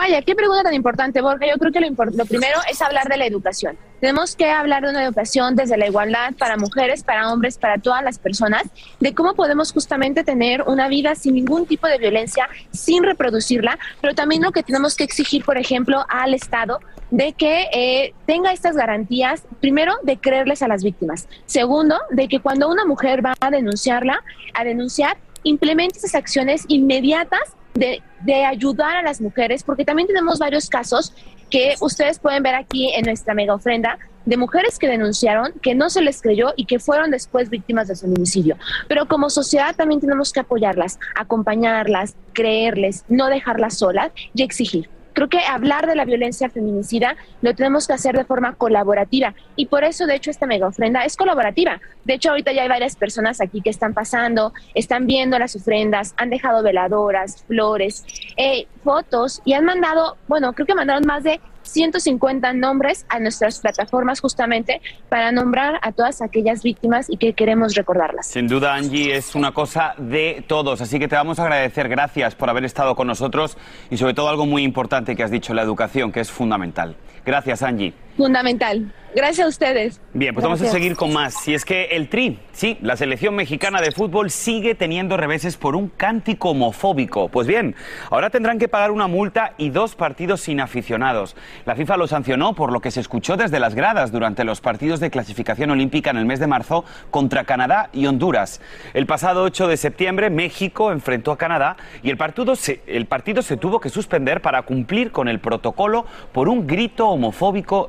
Vaya, 0.00 0.22
qué 0.22 0.34
pregunta 0.34 0.62
tan 0.62 0.72
importante, 0.72 1.20
Borja. 1.20 1.44
Yo 1.46 1.58
creo 1.58 1.72
que 1.72 1.80
lo, 1.80 2.24
primero 2.24 2.58
es 2.70 2.80
hablar 2.80 3.06
de 3.06 3.18
la 3.18 3.26
educación. 3.26 3.76
Tenemos 4.00 4.34
que 4.34 4.50
hablar 4.50 4.82
de 4.82 4.88
una 4.88 5.04
educación 5.04 5.56
desde 5.56 5.76
la 5.76 5.88
igualdad 5.88 6.32
para 6.38 6.56
mujeres, 6.56 7.04
para 7.04 7.30
hombres, 7.30 7.58
para 7.58 7.76
todas 7.76 8.02
las 8.02 8.18
personas, 8.18 8.62
de 8.98 9.14
cómo 9.14 9.34
podemos 9.34 9.74
justamente 9.74 10.24
tener 10.24 10.62
una 10.62 10.88
vida 10.88 11.14
sin 11.16 11.34
ningún 11.34 11.66
tipo 11.66 11.86
de 11.86 11.98
violencia, 11.98 12.48
sin 12.70 13.04
reproducirla, 13.04 13.78
pero 14.00 14.14
también 14.14 14.40
lo 14.40 14.52
que 14.52 14.62
tenemos 14.62 14.96
que 14.96 15.04
exigir, 15.04 15.44
por 15.44 15.58
ejemplo, 15.58 16.06
al 16.08 16.32
Estado 16.32 16.78
de 17.10 17.34
que 17.34 17.66
eh, 17.70 18.14
tenga 18.24 18.54
estas 18.54 18.76
garantías, 18.76 19.42
primero, 19.60 19.96
de 20.02 20.16
creerles 20.16 20.62
a 20.62 20.68
las 20.68 20.82
víctimas. 20.82 21.28
Segundo, 21.44 21.98
de 22.08 22.26
que 22.26 22.40
cuando 22.40 22.70
una 22.70 22.86
mujer 22.86 23.22
va 23.22 23.34
a 23.38 23.50
denunciarla, 23.50 24.24
a 24.54 24.64
denunciar, 24.64 25.18
implemente 25.42 25.98
esas 25.98 26.14
acciones 26.14 26.64
inmediatas 26.68 27.54
de, 27.74 28.02
de 28.22 28.44
ayudar 28.44 28.96
a 28.96 29.02
las 29.02 29.20
mujeres, 29.20 29.62
porque 29.62 29.84
también 29.84 30.06
tenemos 30.08 30.38
varios 30.38 30.68
casos 30.68 31.14
que 31.50 31.74
ustedes 31.80 32.18
pueden 32.18 32.42
ver 32.42 32.54
aquí 32.54 32.92
en 32.94 33.04
nuestra 33.04 33.34
mega 33.34 33.54
ofrenda 33.54 33.98
de 34.24 34.36
mujeres 34.36 34.78
que 34.78 34.86
denunciaron, 34.86 35.52
que 35.62 35.74
no 35.74 35.90
se 35.90 36.02
les 36.02 36.22
creyó 36.22 36.52
y 36.56 36.66
que 36.66 36.78
fueron 36.78 37.10
después 37.10 37.50
víctimas 37.50 37.88
de 37.88 37.96
feminicidio. 37.96 38.56
Pero 38.86 39.06
como 39.06 39.30
sociedad 39.30 39.74
también 39.74 40.00
tenemos 40.00 40.32
que 40.32 40.40
apoyarlas, 40.40 40.98
acompañarlas, 41.16 42.14
creerles, 42.32 43.04
no 43.08 43.26
dejarlas 43.28 43.78
solas 43.78 44.12
y 44.34 44.42
exigir. 44.42 44.88
Creo 45.20 45.28
que 45.28 45.40
hablar 45.40 45.86
de 45.86 45.94
la 45.94 46.06
violencia 46.06 46.48
feminicida 46.48 47.14
lo 47.42 47.54
tenemos 47.54 47.86
que 47.86 47.92
hacer 47.92 48.16
de 48.16 48.24
forma 48.24 48.54
colaborativa 48.54 49.34
y 49.54 49.66
por 49.66 49.84
eso 49.84 50.06
de 50.06 50.14
hecho 50.14 50.30
esta 50.30 50.46
mega 50.46 50.66
ofrenda 50.66 51.04
es 51.04 51.14
colaborativa. 51.14 51.78
De 52.06 52.14
hecho 52.14 52.30
ahorita 52.30 52.52
ya 52.52 52.62
hay 52.62 52.70
varias 52.70 52.96
personas 52.96 53.42
aquí 53.42 53.60
que 53.60 53.68
están 53.68 53.92
pasando, 53.92 54.54
están 54.74 55.06
viendo 55.06 55.38
las 55.38 55.54
ofrendas, 55.54 56.14
han 56.16 56.30
dejado 56.30 56.62
veladoras, 56.62 57.44
flores, 57.46 58.06
eh, 58.38 58.66
fotos 58.82 59.42
y 59.44 59.52
han 59.52 59.66
mandado, 59.66 60.16
bueno, 60.26 60.54
creo 60.54 60.64
que 60.64 60.74
mandaron 60.74 61.04
más 61.06 61.22
de 61.22 61.38
150 61.70 62.52
nombres 62.54 63.06
a 63.08 63.18
nuestras 63.18 63.60
plataformas 63.60 64.20
justamente 64.20 64.80
para 65.08 65.32
nombrar 65.32 65.78
a 65.82 65.92
todas 65.92 66.22
aquellas 66.22 66.62
víctimas 66.62 67.08
y 67.08 67.16
que 67.16 67.32
queremos 67.32 67.74
recordarlas. 67.74 68.26
Sin 68.26 68.48
duda, 68.48 68.74
Angie, 68.74 69.16
es 69.16 69.34
una 69.34 69.52
cosa 69.52 69.94
de 69.98 70.44
todos, 70.46 70.80
así 70.80 70.98
que 70.98 71.08
te 71.08 71.16
vamos 71.16 71.38
a 71.38 71.42
agradecer. 71.44 71.88
Gracias 71.88 72.34
por 72.34 72.50
haber 72.50 72.64
estado 72.64 72.94
con 72.94 73.06
nosotros 73.06 73.56
y 73.90 73.96
sobre 73.96 74.14
todo 74.14 74.28
algo 74.28 74.46
muy 74.46 74.62
importante 74.62 75.16
que 75.16 75.22
has 75.22 75.30
dicho, 75.30 75.54
la 75.54 75.62
educación, 75.62 76.12
que 76.12 76.20
es 76.20 76.30
fundamental. 76.30 76.96
Gracias, 77.24 77.62
Angie. 77.62 77.92
Fundamental. 78.16 78.92
Gracias 79.12 79.44
a 79.44 79.48
ustedes. 79.48 80.00
Bien, 80.12 80.32
pues 80.32 80.44
vamos 80.44 80.60
a 80.60 80.64
Gracias. 80.64 80.80
seguir 80.80 80.96
con 80.96 81.12
más. 81.12 81.48
Y 81.48 81.54
es 81.54 81.64
que 81.64 81.86
el 81.86 82.08
Tri, 82.08 82.38
sí, 82.52 82.78
la 82.80 82.96
selección 82.96 83.34
mexicana 83.34 83.80
de 83.80 83.90
fútbol 83.90 84.30
sigue 84.30 84.76
teniendo 84.76 85.16
reveses 85.16 85.56
por 85.56 85.74
un 85.74 85.88
cántico 85.88 86.50
homofóbico. 86.50 87.28
Pues 87.28 87.48
bien, 87.48 87.74
ahora 88.08 88.30
tendrán 88.30 88.60
que 88.60 88.68
pagar 88.68 88.92
una 88.92 89.08
multa 89.08 89.54
y 89.58 89.70
dos 89.70 89.96
partidos 89.96 90.42
sin 90.42 90.60
aficionados. 90.60 91.34
La 91.66 91.74
FIFA 91.74 91.96
lo 91.96 92.06
sancionó 92.06 92.54
por 92.54 92.70
lo 92.70 92.80
que 92.80 92.92
se 92.92 93.00
escuchó 93.00 93.36
desde 93.36 93.58
las 93.58 93.74
gradas 93.74 94.12
durante 94.12 94.44
los 94.44 94.60
partidos 94.60 95.00
de 95.00 95.10
clasificación 95.10 95.70
olímpica 95.70 96.10
en 96.10 96.16
el 96.16 96.24
mes 96.24 96.38
de 96.38 96.46
marzo 96.46 96.84
contra 97.10 97.42
Canadá 97.42 97.90
y 97.92 98.06
Honduras. 98.06 98.60
El 98.94 99.06
pasado 99.06 99.42
8 99.42 99.66
de 99.66 99.76
septiembre, 99.76 100.30
México 100.30 100.92
enfrentó 100.92 101.32
a 101.32 101.38
Canadá 101.38 101.76
y 102.04 102.10
el 102.10 102.16
partido 102.16 102.54
se, 102.54 102.80
el 102.86 103.06
partido 103.06 103.42
se 103.42 103.56
tuvo 103.56 103.80
que 103.80 103.88
suspender 103.88 104.40
para 104.40 104.62
cumplir 104.62 105.10
con 105.10 105.26
el 105.26 105.40
protocolo 105.40 106.06
por 106.32 106.48
un 106.48 106.68
grito 106.68 107.08
homofóbico 107.08 107.19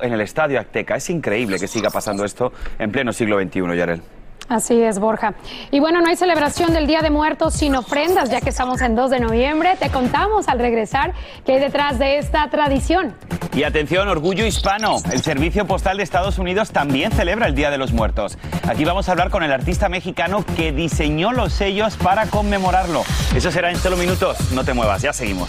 en 0.02 0.12
el 0.12 0.20
Estadio 0.20 0.60
Azteca. 0.60 0.96
Es 0.96 1.10
increíble 1.10 1.58
que 1.58 1.68
siga 1.68 1.90
pasando 1.90 2.24
esto 2.24 2.52
en 2.78 2.92
pleno 2.92 3.12
siglo 3.12 3.40
XXI, 3.40 3.76
Yarel. 3.76 4.02
Así 4.48 4.82
es, 4.82 4.98
Borja. 4.98 5.34
Y 5.70 5.80
bueno, 5.80 6.00
no 6.00 6.08
hay 6.08 6.16
celebración 6.16 6.72
del 6.72 6.86
Día 6.86 7.00
de 7.00 7.10
Muertos 7.10 7.54
sin 7.54 7.74
ofrendas, 7.74 8.28
ya 8.28 8.40
que 8.40 8.50
estamos 8.50 8.82
en 8.82 8.94
2 8.94 9.10
de 9.10 9.20
noviembre. 9.20 9.76
Te 9.78 9.88
contamos 9.88 10.48
al 10.48 10.58
regresar 10.58 11.14
qué 11.46 11.54
hay 11.54 11.60
detrás 11.60 11.98
de 11.98 12.18
esta 12.18 12.48
tradición. 12.50 13.14
Y 13.54 13.62
atención, 13.64 14.08
orgullo 14.08 14.44
hispano. 14.44 14.96
El 15.10 15.22
Servicio 15.22 15.66
Postal 15.66 15.96
de 15.96 16.02
Estados 16.02 16.38
Unidos 16.38 16.70
también 16.70 17.12
celebra 17.12 17.46
el 17.46 17.54
Día 17.54 17.70
de 17.70 17.78
los 17.78 17.92
Muertos. 17.92 18.38
Aquí 18.68 18.84
vamos 18.84 19.08
a 19.08 19.12
hablar 19.12 19.30
con 19.30 19.42
el 19.42 19.52
artista 19.52 19.88
mexicano 19.88 20.44
que 20.56 20.72
diseñó 20.72 21.32
los 21.32 21.52
sellos 21.52 21.96
para 21.96 22.26
conmemorarlo. 22.26 23.04
Eso 23.34 23.50
será 23.50 23.70
en 23.70 23.76
solo 23.76 23.96
minutos. 23.96 24.52
No 24.52 24.64
te 24.64 24.74
muevas, 24.74 25.02
ya 25.02 25.12
seguimos. 25.12 25.48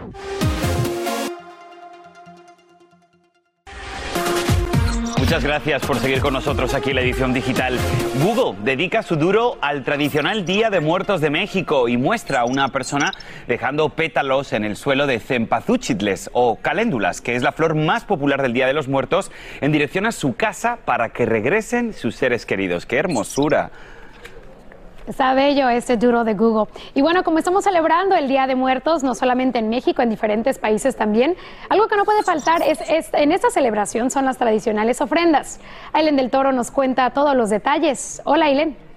Muchas 5.31 5.45
gracias 5.45 5.85
por 5.85 5.97
seguir 5.97 6.19
con 6.19 6.33
nosotros 6.33 6.73
aquí 6.73 6.89
en 6.89 6.97
la 6.97 7.03
edición 7.03 7.33
digital. 7.33 7.79
Google 8.21 8.59
dedica 8.65 9.01
su 9.01 9.15
duro 9.15 9.57
al 9.61 9.85
tradicional 9.85 10.45
Día 10.45 10.69
de 10.69 10.81
Muertos 10.81 11.21
de 11.21 11.29
México 11.29 11.87
y 11.87 11.95
muestra 11.95 12.41
a 12.41 12.43
una 12.43 12.67
persona 12.67 13.13
dejando 13.47 13.87
pétalos 13.87 14.51
en 14.51 14.65
el 14.65 14.75
suelo 14.75 15.07
de 15.07 15.21
cempasúchitles 15.21 16.29
o 16.33 16.57
caléndulas, 16.57 17.21
que 17.21 17.37
es 17.37 17.43
la 17.43 17.53
flor 17.53 17.75
más 17.75 18.03
popular 18.03 18.41
del 18.41 18.51
Día 18.51 18.67
de 18.67 18.73
los 18.73 18.89
Muertos, 18.89 19.31
en 19.61 19.71
dirección 19.71 20.05
a 20.05 20.11
su 20.11 20.35
casa 20.35 20.79
para 20.83 21.13
que 21.13 21.25
regresen 21.25 21.93
sus 21.93 22.13
seres 22.15 22.45
queridos. 22.45 22.85
¡Qué 22.85 22.97
hermosura! 22.97 23.71
Está 25.07 25.33
bello 25.33 25.67
este 25.69 25.97
duro 25.97 26.23
de 26.23 26.33
Google. 26.35 26.71
Y 26.93 27.01
bueno, 27.01 27.23
como 27.23 27.39
estamos 27.39 27.63
celebrando 27.63 28.15
el 28.15 28.27
Día 28.27 28.47
de 28.47 28.55
Muertos, 28.55 29.03
no 29.03 29.15
solamente 29.15 29.59
en 29.59 29.69
México, 29.69 30.01
en 30.01 30.09
diferentes 30.09 30.59
países 30.59 30.95
también, 30.95 31.35
algo 31.69 31.87
que 31.87 31.97
no 31.97 32.05
puede 32.05 32.23
faltar 32.23 32.61
es, 32.61 32.79
en 33.13 33.31
esta 33.31 33.49
celebración 33.49 34.11
son 34.11 34.25
las 34.25 34.37
tradicionales 34.37 35.01
ofrendas. 35.01 35.59
Aileen 35.93 36.15
del 36.15 36.29
Toro 36.29 36.51
nos 36.51 36.71
cuenta 36.71 37.09
todos 37.11 37.35
los 37.35 37.49
detalles. 37.49 38.21
Hola, 38.25 38.45
Aileen. 38.45 38.90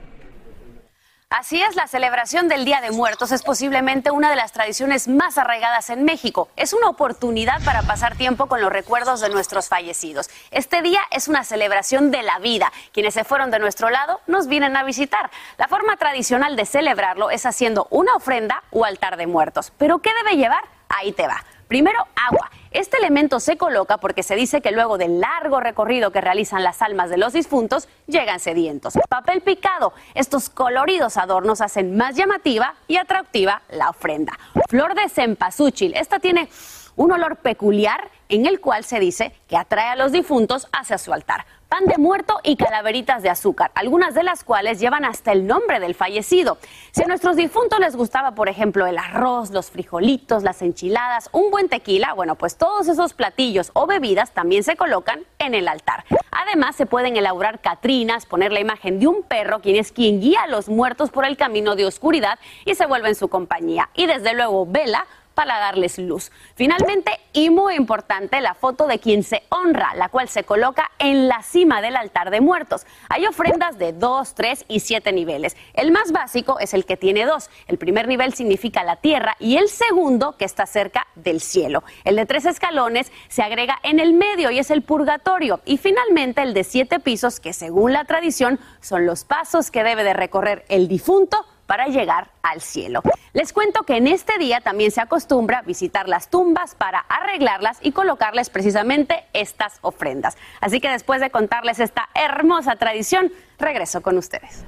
Así 1.37 1.61
es, 1.61 1.75
la 1.75 1.89
celebración 1.89 2.47
del 2.47 2.65
Día 2.65 2.81
de 2.81 2.93
Muertos 2.93 3.33
es 3.33 3.43
posiblemente 3.43 4.13
una 4.13 4.31
de 4.31 4.37
las 4.37 4.53
tradiciones 4.53 5.09
más 5.09 5.37
arraigadas 5.37 5.91
en 5.91 6.05
México. 6.05 6.49
Es 6.55 6.73
una 6.73 6.89
oportunidad 6.89 7.61
para 7.65 7.83
pasar 7.83 8.15
tiempo 8.15 8.47
con 8.47 8.61
los 8.61 8.73
recuerdos 8.73 9.21
de 9.21 9.31
nuestros 9.31 9.69
fallecidos. 9.69 10.31
Este 10.53 10.81
día 10.81 11.01
es 11.11 11.27
una 11.27 11.43
celebración 11.43 12.13
de 12.13 12.23
la 12.23 12.39
vida. 12.39 12.73
Quienes 12.93 13.15
se 13.15 13.25
fueron 13.25 13.51
de 13.51 13.59
nuestro 13.59 13.91
lado 13.91 14.21
nos 14.29 14.47
vienen 14.47 14.77
a 14.77 14.85
visitar. 14.85 15.29
La 15.59 15.67
forma 15.67 15.97
tradicional 15.97 16.55
de 16.55 16.67
celebrarlo 16.67 17.31
es 17.31 17.47
haciendo 17.47 17.89
una 17.91 18.15
ofrenda 18.15 18.63
o 18.71 18.85
altar 18.85 19.17
de 19.17 19.27
muertos. 19.27 19.73
¿Pero 19.77 19.99
qué 19.99 20.13
debe 20.23 20.37
llevar? 20.37 20.63
Ahí 20.89 21.11
te 21.11 21.27
va. 21.27 21.43
Primero, 21.75 22.07
agua. 22.15 22.53
Este 22.71 22.99
elemento 22.99 23.41
se 23.41 23.57
coloca 23.57 23.99
porque 23.99 24.23
se 24.23 24.37
dice 24.37 24.61
que 24.61 24.71
luego 24.71 24.97
del 24.97 25.19
largo 25.19 25.59
recorrido 25.59 26.13
que 26.13 26.21
realizan 26.21 26.63
las 26.63 26.83
almas 26.83 27.11
de 27.11 27.17
los 27.17 27.33
difuntos, 27.33 27.89
llegan 28.07 28.39
sedientos. 28.39 28.95
Papel 29.09 29.41
picado. 29.41 29.93
Estos 30.15 30.51
coloridos 30.51 31.17
adornos 31.17 31.61
hacen 31.61 31.97
más 31.97 32.15
llamativa 32.15 32.77
y 32.87 32.97
atractiva 32.99 33.63
la 33.71 33.91
ofrenda. 33.91 34.35
Flor 34.69 34.95
de 34.95 35.09
cempasúchil. 35.09 35.97
Esta 35.97 36.21
tiene 36.21 36.49
un 36.95 37.11
olor 37.11 37.39
peculiar 37.39 38.09
en 38.29 38.47
el 38.47 38.61
cual 38.61 38.85
se 38.85 39.01
dice 39.01 39.33
que 39.49 39.57
atrae 39.57 39.89
a 39.89 39.97
los 39.97 40.13
difuntos 40.13 40.69
hacia 40.73 40.97
su 40.97 41.13
altar. 41.13 41.47
Pan 41.75 41.87
de 41.87 41.99
muerto 41.99 42.39
y 42.45 42.55
calaveritas 42.55 43.25
de 43.25 43.31
azúcar, 43.31 43.73
algunas 43.75 44.15
de 44.15 44.23
las 44.23 44.45
cuales 44.45 44.79
llevan 44.79 45.05
hasta 45.05 45.33
el 45.33 45.45
nombre 45.45 45.81
del 45.81 45.97
fallecido. 45.97 46.57
Si 46.93 47.03
a 47.03 47.07
nuestros 47.09 47.35
difuntos 47.35 47.81
les 47.81 47.97
gustaba, 47.97 48.37
por 48.37 48.49
ejemplo, 48.49 48.87
el 48.87 48.97
arroz, 48.97 49.51
los 49.51 49.73
frijolitos, 49.73 50.45
las 50.45 50.63
enchiladas, 50.63 51.29
un 51.33 51.51
buen 51.51 51.69
tequila, 51.69 52.13
bueno, 52.13 52.37
pues 52.37 52.57
todos 52.57 52.87
esos 52.87 53.13
platillos 53.13 53.73
o 53.75 53.89
bebidas 53.89 54.31
también 54.31 54.63
se 54.63 54.77
colocan 54.77 55.25
en 55.41 55.53
el 55.53 55.67
altar. 55.67 56.05
Además, 56.31 56.77
se 56.77 56.87
pueden 56.87 57.17
elaborar 57.17 57.61
catrinas, 57.61 58.25
poner 58.25 58.53
la 58.53 58.61
imagen 58.61 59.01
de 59.01 59.09
un 59.09 59.25
perro, 59.25 59.61
quien 59.61 59.75
es 59.75 59.91
quien 59.91 60.21
guía 60.21 60.43
a 60.43 60.47
los 60.47 60.69
muertos 60.69 61.11
por 61.11 61.25
el 61.25 61.37
camino 61.37 61.75
de 61.75 61.87
oscuridad 61.87 62.39
y 62.65 62.77
se 62.77 62.87
vuelve 62.87 63.09
en 63.09 63.17
su 63.17 63.27
compañía. 63.27 63.91
Y 63.95 64.07
desde 64.07 64.33
luego, 64.33 64.65
vela 64.65 65.09
para 65.35 65.59
darles 65.59 65.99
luz. 65.99 66.31
Finalmente, 66.55 67.13
y 67.33 67.51
muy 67.51 67.75
importante, 67.75 68.41
la 68.41 68.55
foto 68.55 68.87
de 68.87 68.99
quien 68.99 69.23
se 69.23 69.43
honra, 69.49 69.95
la 69.97 70.09
cual 70.09 70.29
se 70.29 70.45
coloca 70.45 70.91
en 70.99 71.29
la 71.29 71.43
cima 71.43 71.83
del 71.83 71.97
altar 71.97 72.31
de 72.31 72.41
muertos. 72.41 72.87
Hay 73.09 73.27
ofrendas 73.27 73.79
de 73.79 73.93
2, 73.93 74.35
3 74.35 74.65
y 74.69 74.81
7 74.81 75.13
niveles. 75.13 75.57
El 75.75 75.91
más 75.91 76.13
básico 76.13 76.59
es 76.61 76.75
el 76.75 76.85
que 76.87 76.97
tiene 76.97 77.25
dos. 77.27 77.51
El 77.67 77.79
primer 77.79 78.09
nivel 78.09 78.35
significa 78.35 78.85
la 78.85 78.97
tierra 78.97 79.37
y 79.39 79.57
el 79.57 79.69
segundo 79.69 80.37
que 80.37 80.45
está 80.45 80.67
cerca 80.67 81.07
del 81.15 81.41
cielo. 81.41 81.83
El 82.05 82.17
de 82.17 82.27
tres 82.27 82.47
escalones 82.47 83.13
se 83.29 83.43
agrega 83.43 83.79
en 83.83 84.01
el 84.01 84.15
medio 84.15 84.51
y 84.51 84.59
es 84.59 84.71
el 84.71 84.83
purgatorio. 84.83 85.61
Y 85.65 85.79
finalmente 85.79 86.43
el 86.43 86.55
de 86.55 86.65
siete 86.65 87.01
pisos, 87.01 87.41
que 87.41 87.53
según 87.53 87.93
la 87.93 88.05
tradición 88.05 88.61
son 88.81 89.07
los 89.07 89.25
pasos 89.25 89.71
que 89.71 89.85
debe 89.85 90.05
de 90.05 90.15
recorrer 90.15 90.65
el 90.69 90.89
difunto 90.89 91.45
para 91.67 91.87
llegar 91.87 92.29
al 92.43 92.61
cielo. 92.61 93.03
Les 93.33 93.53
cuento 93.53 93.83
que 93.83 93.97
en 93.97 94.07
este 94.07 94.39
día 94.39 94.61
también 94.61 94.91
se 94.91 95.01
acostumbra 95.01 95.63
visitar 95.63 96.09
las 96.09 96.29
tumbas 96.29 96.75
para 96.75 97.01
arreglarlas 97.01 97.79
y 97.83 97.93
colocarles 97.93 98.51
precisamente 98.51 99.25
estas 99.33 99.79
ofrendas. 99.83 100.37
Así 100.61 100.81
que 100.81 100.89
después 100.91 101.21
de 101.21 101.31
contarles 101.31 101.81
esta 101.81 102.09
hermosa 102.15 102.77
tradición, 102.77 103.33
regreso 103.59 104.03
con 104.03 104.19
ustedes. 104.19 104.65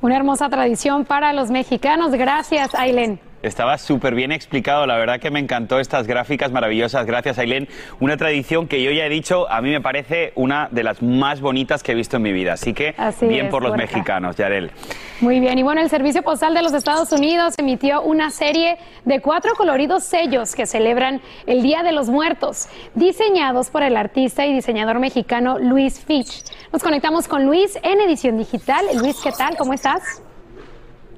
Una 0.00 0.16
hermosa 0.16 0.48
tradición 0.48 1.04
para 1.04 1.32
los 1.32 1.50
mexicanos. 1.50 2.12
Gracias, 2.12 2.74
Aileen. 2.74 3.27
Estaba 3.42 3.78
súper 3.78 4.16
bien 4.16 4.32
explicado, 4.32 4.84
la 4.86 4.96
verdad 4.96 5.20
que 5.20 5.30
me 5.30 5.38
encantó 5.38 5.78
estas 5.78 6.08
gráficas 6.08 6.50
maravillosas, 6.50 7.06
gracias 7.06 7.38
Ailén. 7.38 7.68
Una 8.00 8.16
tradición 8.16 8.66
que 8.66 8.82
yo 8.82 8.90
ya 8.90 9.06
he 9.06 9.08
dicho, 9.08 9.48
a 9.48 9.60
mí 9.60 9.70
me 9.70 9.80
parece 9.80 10.32
una 10.34 10.68
de 10.72 10.82
las 10.82 11.02
más 11.02 11.40
bonitas 11.40 11.84
que 11.84 11.92
he 11.92 11.94
visto 11.94 12.16
en 12.16 12.22
mi 12.22 12.32
vida, 12.32 12.54
así 12.54 12.74
que 12.74 12.96
bien 13.20 13.48
por 13.48 13.62
los 13.62 13.76
mexicanos, 13.76 14.36
Yarel. 14.36 14.72
Muy 15.20 15.38
bien, 15.38 15.56
y 15.58 15.62
bueno, 15.62 15.80
el 15.80 15.88
Servicio 15.88 16.22
Postal 16.22 16.54
de 16.54 16.62
los 16.62 16.72
Estados 16.74 17.12
Unidos 17.12 17.54
emitió 17.58 18.02
una 18.02 18.30
serie 18.30 18.76
de 19.04 19.20
cuatro 19.20 19.54
coloridos 19.56 20.04
sellos 20.04 20.56
que 20.56 20.66
celebran 20.66 21.20
el 21.46 21.62
Día 21.62 21.82
de 21.82 21.92
los 21.92 22.08
Muertos, 22.08 22.68
diseñados 22.94 23.70
por 23.70 23.82
el 23.84 23.96
artista 23.96 24.46
y 24.46 24.52
diseñador 24.52 24.98
mexicano 24.98 25.58
Luis 25.58 26.00
Fitch. 26.00 26.42
Nos 26.72 26.82
conectamos 26.82 27.28
con 27.28 27.46
Luis 27.46 27.78
en 27.82 28.00
edición 28.00 28.36
digital. 28.36 28.84
Luis, 28.96 29.16
¿qué 29.22 29.30
tal? 29.30 29.56
¿Cómo 29.56 29.74
estás? 29.74 30.22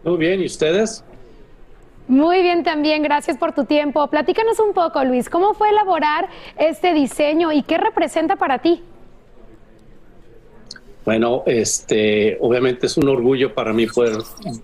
Muy 0.04 0.18
bien, 0.18 0.40
¿y 0.40 0.46
ustedes? 0.46 1.04
Muy 2.10 2.42
bien 2.42 2.64
también, 2.64 3.04
gracias 3.04 3.38
por 3.38 3.52
tu 3.54 3.66
tiempo. 3.66 4.08
Platícanos 4.08 4.58
un 4.58 4.72
poco, 4.72 5.04
Luis, 5.04 5.28
¿cómo 5.30 5.54
fue 5.54 5.68
elaborar 5.68 6.28
este 6.58 6.92
diseño 6.92 7.52
y 7.52 7.62
qué 7.62 7.78
representa 7.78 8.34
para 8.34 8.58
ti? 8.58 8.82
Bueno, 11.04 11.44
este, 11.46 12.36
obviamente 12.40 12.86
es 12.86 12.96
un 12.96 13.08
orgullo 13.08 13.54
para 13.54 13.72
mí 13.72 13.86
poder 13.86 14.16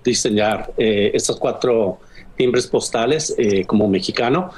diseñar 0.03 0.73
eh, 0.77 1.13
estos 1.15 1.39
cuatro 1.39 2.01
timbres 2.35 2.67
postales 2.67 3.33
eh, 3.39 3.65
como 3.65 3.87
mexicano. 3.87 4.51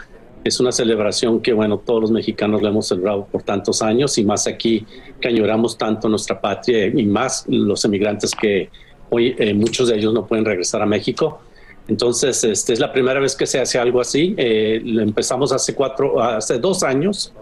Es 0.42 0.58
una 0.58 0.72
celebración 0.72 1.42
que, 1.42 1.52
bueno, 1.52 1.76
todos 1.76 2.00
los 2.00 2.10
mexicanos 2.10 2.62
lo 2.62 2.68
hemos 2.68 2.88
celebrado 2.88 3.26
por 3.26 3.42
tantos 3.42 3.82
años 3.82 4.16
y 4.16 4.24
más 4.24 4.46
aquí 4.46 4.86
que 5.20 5.28
añoramos 5.28 5.76
tanto 5.76 6.08
nuestra 6.08 6.40
patria 6.40 6.86
y 6.86 7.04
más 7.04 7.44
los 7.48 7.84
emigrantes 7.84 8.34
que 8.34 8.70
hoy 9.10 9.36
eh, 9.38 9.52
muchos 9.52 9.88
de 9.88 9.96
ellos 9.96 10.14
no 10.14 10.26
pueden 10.26 10.46
regresar 10.46 10.80
a 10.80 10.86
México. 10.86 11.42
Entonces, 11.88 12.44
este 12.44 12.74
es 12.74 12.80
la 12.80 12.92
primera 12.92 13.18
vez 13.18 13.34
que 13.34 13.46
se 13.46 13.58
hace 13.58 13.78
algo 13.78 14.00
así. 14.00 14.34
Eh, 14.36 14.80
lo 14.84 15.02
empezamos 15.02 15.52
hace 15.52 15.74
cuatro, 15.74 16.22
hace 16.22 16.58
dos 16.58 16.82
años 16.82 17.32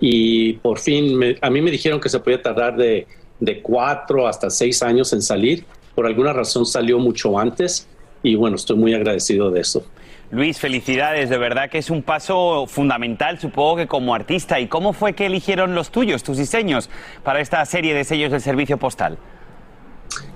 y 0.00 0.54
por 0.54 0.78
fin 0.78 1.36
a 1.40 1.50
mí 1.50 1.60
me 1.60 1.70
dijeron 1.70 2.00
que 2.00 2.08
se 2.08 2.20
podía 2.20 2.40
tardar 2.40 2.76
de, 2.76 3.06
de 3.40 3.62
cuatro 3.62 4.28
hasta 4.28 4.48
seis 4.48 4.82
años 4.82 5.12
en 5.12 5.22
salir. 5.22 5.64
Por 5.94 6.06
alguna 6.06 6.32
razón 6.32 6.64
salió 6.66 6.98
mucho 6.98 7.38
antes 7.38 7.88
y 8.22 8.36
bueno, 8.36 8.56
estoy 8.56 8.76
muy 8.76 8.94
agradecido 8.94 9.50
de 9.50 9.60
eso. 9.60 9.84
Luis, 10.30 10.58
felicidades, 10.58 11.30
de 11.30 11.38
verdad 11.38 11.70
que 11.70 11.78
es 11.78 11.88
un 11.88 12.02
paso 12.02 12.66
fundamental, 12.66 13.38
supongo 13.38 13.76
que 13.76 13.86
como 13.86 14.12
artista. 14.14 14.58
¿Y 14.58 14.66
cómo 14.66 14.92
fue 14.92 15.12
que 15.12 15.26
eligieron 15.26 15.74
los 15.74 15.90
tuyos, 15.90 16.24
tus 16.24 16.36
diseños, 16.36 16.90
para 17.22 17.40
esta 17.40 17.64
serie 17.64 17.94
de 17.94 18.02
sellos 18.02 18.32
del 18.32 18.40
servicio 18.40 18.76
postal? 18.76 19.18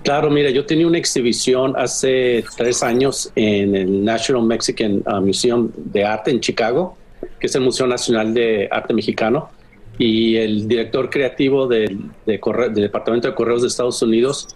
Claro, 0.02 0.30
mira, 0.30 0.50
yo 0.50 0.64
tenía 0.64 0.86
una 0.86 0.98
exhibición 0.98 1.74
hace 1.76 2.44
tres 2.56 2.82
años 2.82 3.30
en 3.36 3.74
el 3.76 4.04
National 4.04 4.44
Mexican 4.44 5.02
uh, 5.06 5.20
Museum 5.20 5.70
de 5.76 6.04
Arte 6.04 6.30
en 6.30 6.40
Chicago, 6.40 6.96
que 7.38 7.46
es 7.46 7.54
el 7.54 7.62
Museo 7.62 7.86
Nacional 7.86 8.32
de 8.32 8.68
Arte 8.70 8.94
Mexicano, 8.94 9.50
y 9.98 10.36
el 10.36 10.66
director 10.66 11.10
creativo 11.10 11.66
del, 11.66 12.10
Departamento 12.24 13.28
de 13.28 13.34
Correos 13.34 13.60
de 13.60 13.68
Estados 13.68 14.00
Unidos 14.00 14.48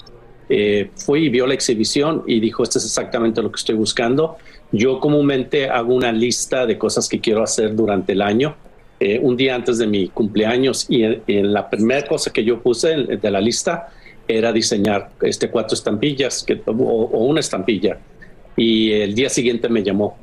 eh, 0.49 0.91
fue 0.97 1.21
y 1.21 1.29
vio 1.29 1.47
la 1.47 1.55
exhibición 1.55 2.23
y 2.27 2.41
dijo, 2.41 2.63
esto 2.63 2.79
es 2.79 2.87
exactamente 2.87 3.43
lo 3.43 3.51
que 3.53 3.57
estoy 3.57 3.75
buscando. 3.75 4.37
Yo 4.73 5.01
comúnmente 5.01 5.69
hago 5.69 5.95
una 5.95 6.13
lista 6.13 6.65
de 6.65 6.79
cosas 6.79 7.09
que 7.09 7.21
quiero 7.21 7.43
hacer 7.43 7.77
durante 7.77 8.13
el 8.13 8.23
año, 8.23 8.57
eh, 9.01 9.19
un 9.23 9.37
día 9.37 9.55
antes 9.55 9.77
de 9.77 9.87
mi 9.87 10.09
cumpleaños, 10.09 10.87
y 10.89 11.03
en 11.05 11.53
la 11.53 11.69
primera 11.69 12.07
cosa 12.07 12.33
que 12.33 12.43
yo 12.43 12.61
puse 12.61 12.97
de 12.97 13.31
la 13.31 13.41
lista, 13.41 13.89
era 14.27 14.53
diseñar 14.53 15.11
este 15.23 15.51
cuatro 15.51 15.75
estampillas 15.75 16.43
que, 16.43 16.63
o, 16.67 16.73
una 16.73 17.41
estampilla. 17.41 17.99
Y 18.57 18.93
el 18.93 19.15
día 19.15 19.29
siguiente 19.29 19.69
me 19.69 19.83
llamó. 19.83 20.17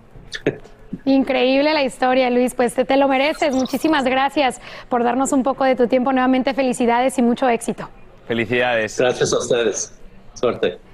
Increíble 1.05 1.73
la 1.73 1.83
historia, 1.83 2.29
Luis. 2.29 2.53
Pues 2.53 2.73
te, 2.73 2.85
te, 2.85 2.97
lo 2.97 3.07
mereces. 3.07 3.55
Muchísimas 3.55 4.05
gracias 4.05 4.61
por 4.89 5.03
darnos 5.03 5.31
un 5.31 5.43
poco 5.43 5.63
de 5.63 5.75
tu 5.75 5.87
tiempo. 5.87 6.11
Nuevamente, 6.11 6.53
felicidades 6.53 7.17
y 7.17 7.21
mucho 7.21 7.47
éxito. 7.49 7.89
Felicidades. 8.27 8.97
Gracias 8.97 9.33
a 9.33 9.37
ustedes. 9.37 9.93
Suerte. 10.33 10.90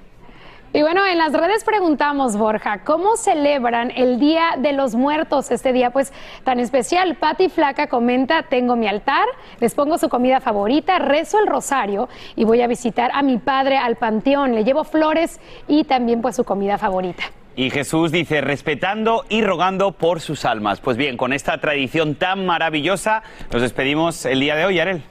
Y 0.74 0.82
bueno, 0.82 1.06
en 1.06 1.16
las 1.16 1.32
redes 1.32 1.64
preguntamos, 1.64 2.36
Borja, 2.36 2.84
¿cómo 2.84 3.16
celebran 3.16 3.90
el 3.90 4.20
Día 4.20 4.50
de 4.58 4.72
los 4.72 4.94
Muertos, 4.94 5.50
este 5.50 5.72
día 5.72 5.90
pues 5.90 6.12
tan 6.44 6.60
especial? 6.60 7.14
Patti 7.14 7.48
Flaca 7.48 7.86
comenta, 7.86 8.42
tengo 8.42 8.76
mi 8.76 8.86
altar, 8.86 9.26
les 9.60 9.74
pongo 9.74 9.96
su 9.96 10.10
comida 10.10 10.40
favorita, 10.40 10.98
rezo 10.98 11.38
el 11.38 11.46
rosario 11.46 12.10
y 12.36 12.44
voy 12.44 12.60
a 12.60 12.66
visitar 12.66 13.10
a 13.14 13.22
mi 13.22 13.38
padre 13.38 13.78
al 13.78 13.96
panteón, 13.96 14.54
le 14.54 14.62
llevo 14.62 14.84
flores 14.84 15.40
y 15.68 15.84
también 15.84 16.20
pues 16.20 16.36
su 16.36 16.44
comida 16.44 16.76
favorita. 16.76 17.22
Y 17.56 17.70
Jesús 17.70 18.12
dice, 18.12 18.42
respetando 18.42 19.24
y 19.30 19.40
rogando 19.40 19.92
por 19.92 20.20
sus 20.20 20.44
almas. 20.44 20.80
Pues 20.80 20.98
bien, 20.98 21.16
con 21.16 21.32
esta 21.32 21.58
tradición 21.58 22.14
tan 22.14 22.44
maravillosa, 22.44 23.22
nos 23.50 23.62
despedimos 23.62 24.26
el 24.26 24.40
día 24.40 24.54
de 24.54 24.66
hoy, 24.66 24.78
Arel. 24.78 25.02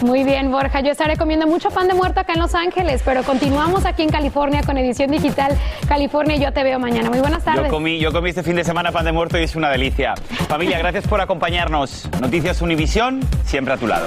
Muy 0.00 0.24
bien, 0.24 0.50
Borja. 0.50 0.80
Yo 0.80 0.90
estaré 0.90 1.16
comiendo 1.16 1.46
mucho 1.46 1.70
pan 1.70 1.86
de 1.86 1.94
muerto 1.94 2.20
acá 2.20 2.32
en 2.32 2.40
Los 2.40 2.54
Ángeles, 2.54 3.02
pero 3.04 3.22
continuamos 3.22 3.84
aquí 3.84 4.02
en 4.02 4.08
California 4.08 4.62
con 4.64 4.76
edición 4.78 5.10
digital 5.10 5.56
California 5.86 6.36
y 6.36 6.40
yo 6.40 6.52
te 6.52 6.62
veo 6.62 6.78
mañana. 6.78 7.10
Muy 7.10 7.20
buenas 7.20 7.44
tardes. 7.44 7.64
Yo 7.64 7.70
comí, 7.70 7.98
yo 7.98 8.12
comí 8.12 8.30
este 8.30 8.42
fin 8.42 8.56
de 8.56 8.64
semana 8.64 8.90
pan 8.90 9.04
de 9.04 9.12
muerto 9.12 9.38
y 9.38 9.42
es 9.42 9.54
una 9.54 9.68
delicia. 9.70 10.14
Familia, 10.48 10.78
gracias 10.78 11.06
por 11.06 11.20
acompañarnos. 11.20 12.08
Noticias 12.20 12.62
Univisión, 12.62 13.20
siempre 13.44 13.74
a 13.74 13.76
tu 13.76 13.86
lado. 13.86 14.06